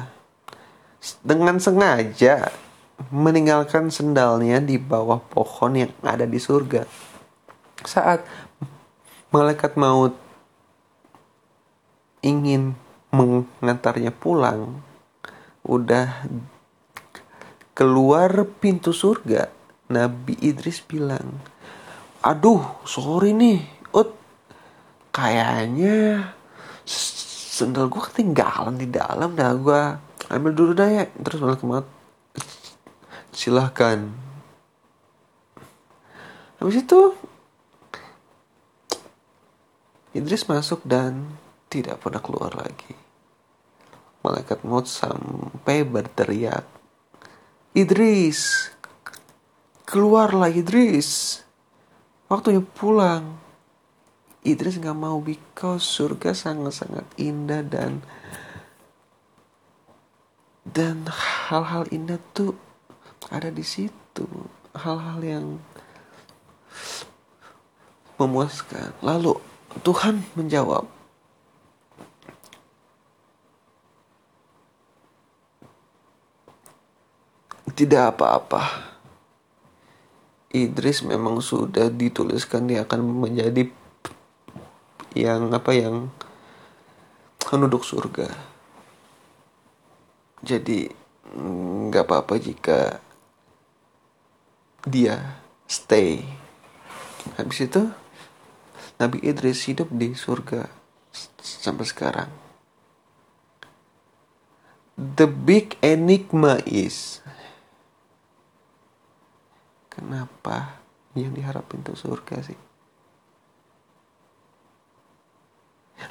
dengan 1.24 1.56
sengaja 1.56 2.52
meninggalkan 3.08 3.88
sendalnya 3.88 4.58
di 4.58 4.76
bawah 4.76 5.22
pohon 5.22 5.72
yang 5.78 5.92
ada 6.04 6.26
di 6.26 6.36
surga. 6.36 6.84
Saat 7.86 8.26
malaikat 9.30 9.78
maut 9.78 10.18
ingin 12.20 12.74
mengantarnya 13.14 14.10
pulang, 14.10 14.82
udah 15.62 16.26
keluar 17.78 18.42
pintu 18.58 18.90
surga, 18.90 19.46
Nabi 19.86 20.34
Idris 20.42 20.82
bilang, 20.82 21.38
aduh 22.22 22.62
sorry 22.84 23.34
nih 23.34 23.62
ut. 23.94 24.14
Kayaknya 25.14 26.30
sendal 26.88 27.90
gue 27.90 28.02
ketinggalan 28.12 28.78
di 28.78 28.86
dalam 28.86 29.34
dah. 29.34 29.52
Gue 29.58 29.82
ambil 30.30 30.52
dulu 30.54 30.72
dah 30.76 30.88
ya. 30.88 31.04
Terus 31.10 31.38
malah 31.42 31.58
kemat 31.58 31.86
silahkan. 33.34 34.10
Habis 36.58 36.82
itu 36.82 37.00
Idris 40.14 40.50
masuk 40.50 40.82
dan 40.82 41.30
tidak 41.70 42.02
pernah 42.02 42.18
keluar 42.18 42.50
lagi. 42.50 42.96
Malaikat 44.26 44.66
maut 44.66 44.90
sampai 44.90 45.86
berteriak 45.86 46.66
Idris 47.78 48.66
keluarlah 49.86 50.50
Idris 50.50 51.38
Waktunya 52.28 52.60
pulang. 52.60 53.40
Idris 54.44 54.76
nggak 54.78 54.96
mau 54.96 55.18
because 55.18 55.82
surga 55.82 56.36
sangat-sangat 56.36 57.04
indah 57.18 57.64
dan 57.64 58.04
dan 60.68 61.08
hal-hal 61.48 61.88
indah 61.88 62.20
tuh 62.36 62.54
ada 63.32 63.48
di 63.48 63.64
situ. 63.64 64.28
Hal-hal 64.76 65.20
yang 65.24 65.46
memuaskan. 68.20 68.92
Lalu 69.00 69.40
Tuhan 69.82 70.22
menjawab, 70.36 70.84
tidak 77.78 78.16
apa-apa 78.16 78.62
Idris 80.48 81.04
memang 81.04 81.44
sudah 81.44 81.92
dituliskan 81.92 82.64
dia 82.64 82.88
akan 82.88 83.04
menjadi 83.28 83.68
yang 85.12 85.52
apa 85.52 85.76
yang 85.76 86.08
penduduk 87.36 87.84
surga. 87.84 88.32
Jadi 90.40 90.88
nggak 91.88 92.04
apa-apa 92.08 92.40
jika 92.40 92.96
dia 94.88 95.44
stay. 95.68 96.24
Habis 97.36 97.68
itu 97.68 97.92
Nabi 98.96 99.20
Idris 99.20 99.68
hidup 99.68 99.92
di 99.92 100.16
surga 100.16 100.64
sampai 101.44 101.84
sekarang. 101.84 102.30
The 104.98 105.28
big 105.28 105.76
enigma 105.84 106.58
is 106.64 107.20
Kenapa 109.98 110.78
yang 111.18 111.34
diharapin 111.34 111.82
tuh 111.82 111.98
surga 111.98 112.38
sih? 112.46 112.54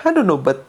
I 0.04 0.12
don't 0.12 0.28
know, 0.28 0.36
but 0.36 0.68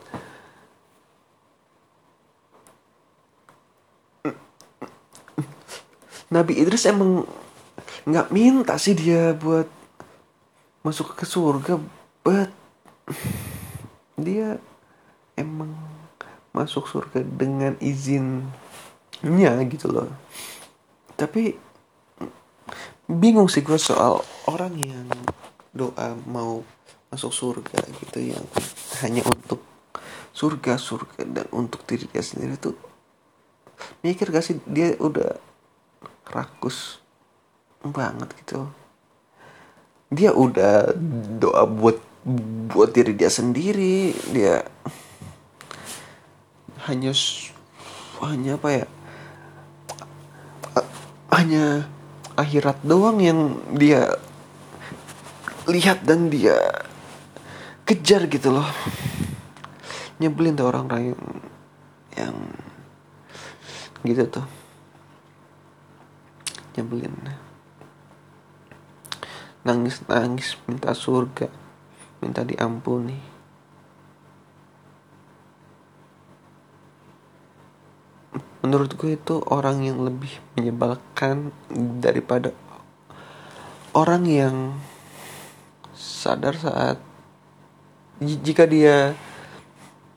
Nabi 6.30 6.62
Idris 6.62 6.86
emang 6.86 7.26
nggak 8.06 8.30
minta 8.30 8.78
sih 8.78 8.94
dia 8.94 9.34
buat 9.34 9.66
masuk 10.86 11.18
ke 11.18 11.26
surga, 11.26 11.82
but 12.22 12.54
dia 14.14 14.62
emang 15.34 15.74
masuk 16.54 16.86
surga 16.86 17.26
dengan 17.26 17.74
izinnya 17.82 18.46
gitu 19.66 19.90
loh. 19.90 20.06
Tapi 21.18 21.58
bingung 23.09 23.48
sih 23.48 23.64
gue 23.64 23.80
soal 23.80 24.20
orang 24.46 24.76
yang 24.76 25.09
doa 25.72 26.14
mau 26.28 26.61
masuk 27.09 27.32
surga 27.32 27.80
gitu 28.04 28.36
yang 28.36 28.44
hanya 29.00 29.24
untuk 29.24 29.64
surga 30.36 30.76
surga 30.76 31.24
dan 31.24 31.46
untuk 31.50 31.82
diri 31.88 32.04
dia 32.12 32.20
sendiri 32.20 32.61
tuh 32.61 32.76
mikir 34.04 34.28
gak 34.28 34.44
sih 34.44 34.61
dia 34.68 34.94
udah 35.00 35.40
rakus 36.28 37.00
banget 37.82 38.28
gitu. 38.44 38.68
Dia 40.09 40.32
udah 40.32 40.92
doa 41.38 41.68
buat 41.68 42.00
buat 42.68 42.92
diri 42.92 43.16
dia 43.16 43.32
sendiri 43.32 44.12
dia 44.34 44.66
hanya 46.88 47.12
hanya 48.20 48.52
apa 48.59 48.68
ya 48.68 48.86
hanya 51.32 51.64
akhirat 52.39 52.86
doang 52.86 53.18
yang 53.18 53.59
dia 53.74 54.07
lihat 55.66 56.07
dan 56.07 56.30
dia 56.30 56.55
kejar 57.82 58.30
gitu 58.30 58.55
loh. 58.55 58.68
Nyebelin 60.22 60.55
tuh 60.55 60.66
orang-orang 60.70 61.14
yang, 61.14 61.22
yang 62.14 62.36
gitu 64.07 64.24
tuh. 64.39 64.47
Nyebelin. 66.78 67.14
Nangis 69.66 69.99
nangis 70.07 70.55
minta 70.70 70.95
surga 70.95 71.51
minta 72.22 72.43
diampuni 72.43 73.38
menurut 78.68 78.92
gue 79.00 79.16
itu 79.16 79.40
orang 79.48 79.80
yang 79.80 80.04
lebih 80.04 80.28
menyebalkan 80.52 81.56
daripada 82.04 82.52
orang 83.96 84.28
yang 84.28 84.56
sadar 85.96 86.52
saat 86.52 87.00
jika 88.20 88.68
dia 88.68 89.16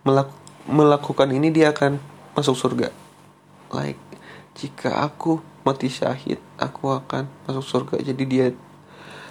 melak 0.03 0.35
melakukan 0.67 1.31
ini 1.31 1.47
dia 1.47 1.71
akan 1.71 1.95
masuk 2.35 2.59
surga. 2.59 2.91
Like 3.71 4.01
jika 4.59 4.99
aku 4.99 5.39
mati 5.63 5.87
syahid 5.87 6.43
aku 6.59 6.91
akan 6.91 7.31
masuk 7.47 7.63
surga. 7.63 8.03
Jadi 8.03 8.23
dia 8.27 8.47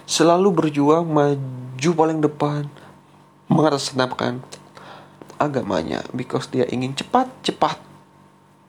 selalu 0.09 0.49
berjuang 0.65 1.05
maju 1.05 1.89
paling 1.93 2.19
depan 2.25 2.65
mengatasnamakan 3.53 4.41
agamanya. 5.37 6.01
Because 6.09 6.49
dia 6.49 6.65
ingin 6.65 6.97
cepat 6.97 7.29
cepat 7.45 7.90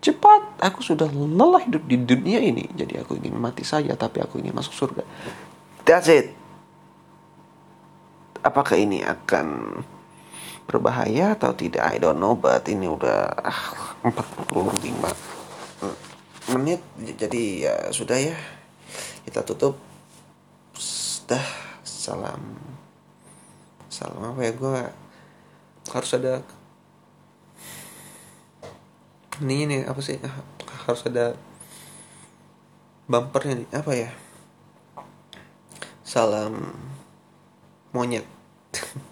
cepat 0.03 0.59
aku 0.59 0.83
sudah 0.83 1.07
lelah 1.15 1.63
hidup 1.63 1.87
di 1.87 1.95
dunia 1.95 2.43
ini. 2.43 2.67
Jadi 2.75 2.99
aku 2.99 3.15
ingin 3.15 3.39
mati 3.39 3.63
saja 3.63 3.95
tapi 3.95 4.19
aku 4.19 4.43
ingin 4.43 4.51
masuk 4.51 4.75
surga. 4.75 5.07
That's 5.87 6.11
it. 6.11 6.35
Apakah 8.43 8.75
ini 8.75 9.07
akan 9.07 9.79
berbahaya 10.67 11.39
atau 11.39 11.55
tidak? 11.55 11.87
I 11.87 12.03
don't 12.03 12.19
know 12.19 12.35
but 12.35 12.67
ini 12.67 12.91
udah 12.91 13.31
ah, 13.39 13.95
45 14.03 16.51
menit. 16.59 16.83
Jadi 16.99 17.63
ya 17.63 17.95
sudah 17.95 18.19
ya. 18.19 18.35
Kita 19.23 19.47
tutup. 19.47 19.79
Dah 21.31 21.47
salam. 21.87 22.59
Salam 23.87 24.35
apa 24.35 24.43
ya? 24.43 24.51
Gue 24.59 24.83
harus 25.95 26.11
ada 26.19 26.43
ini 29.43 29.67
nih 29.67 29.81
apa 29.91 29.99
sih? 29.99 30.17
Harus 30.87 31.03
ada 31.11 31.35
bumpernya 33.11 33.59
nih. 33.59 33.69
Apa 33.75 33.93
ya? 33.93 34.11
Salam 36.07 36.73
monyet 37.91 38.25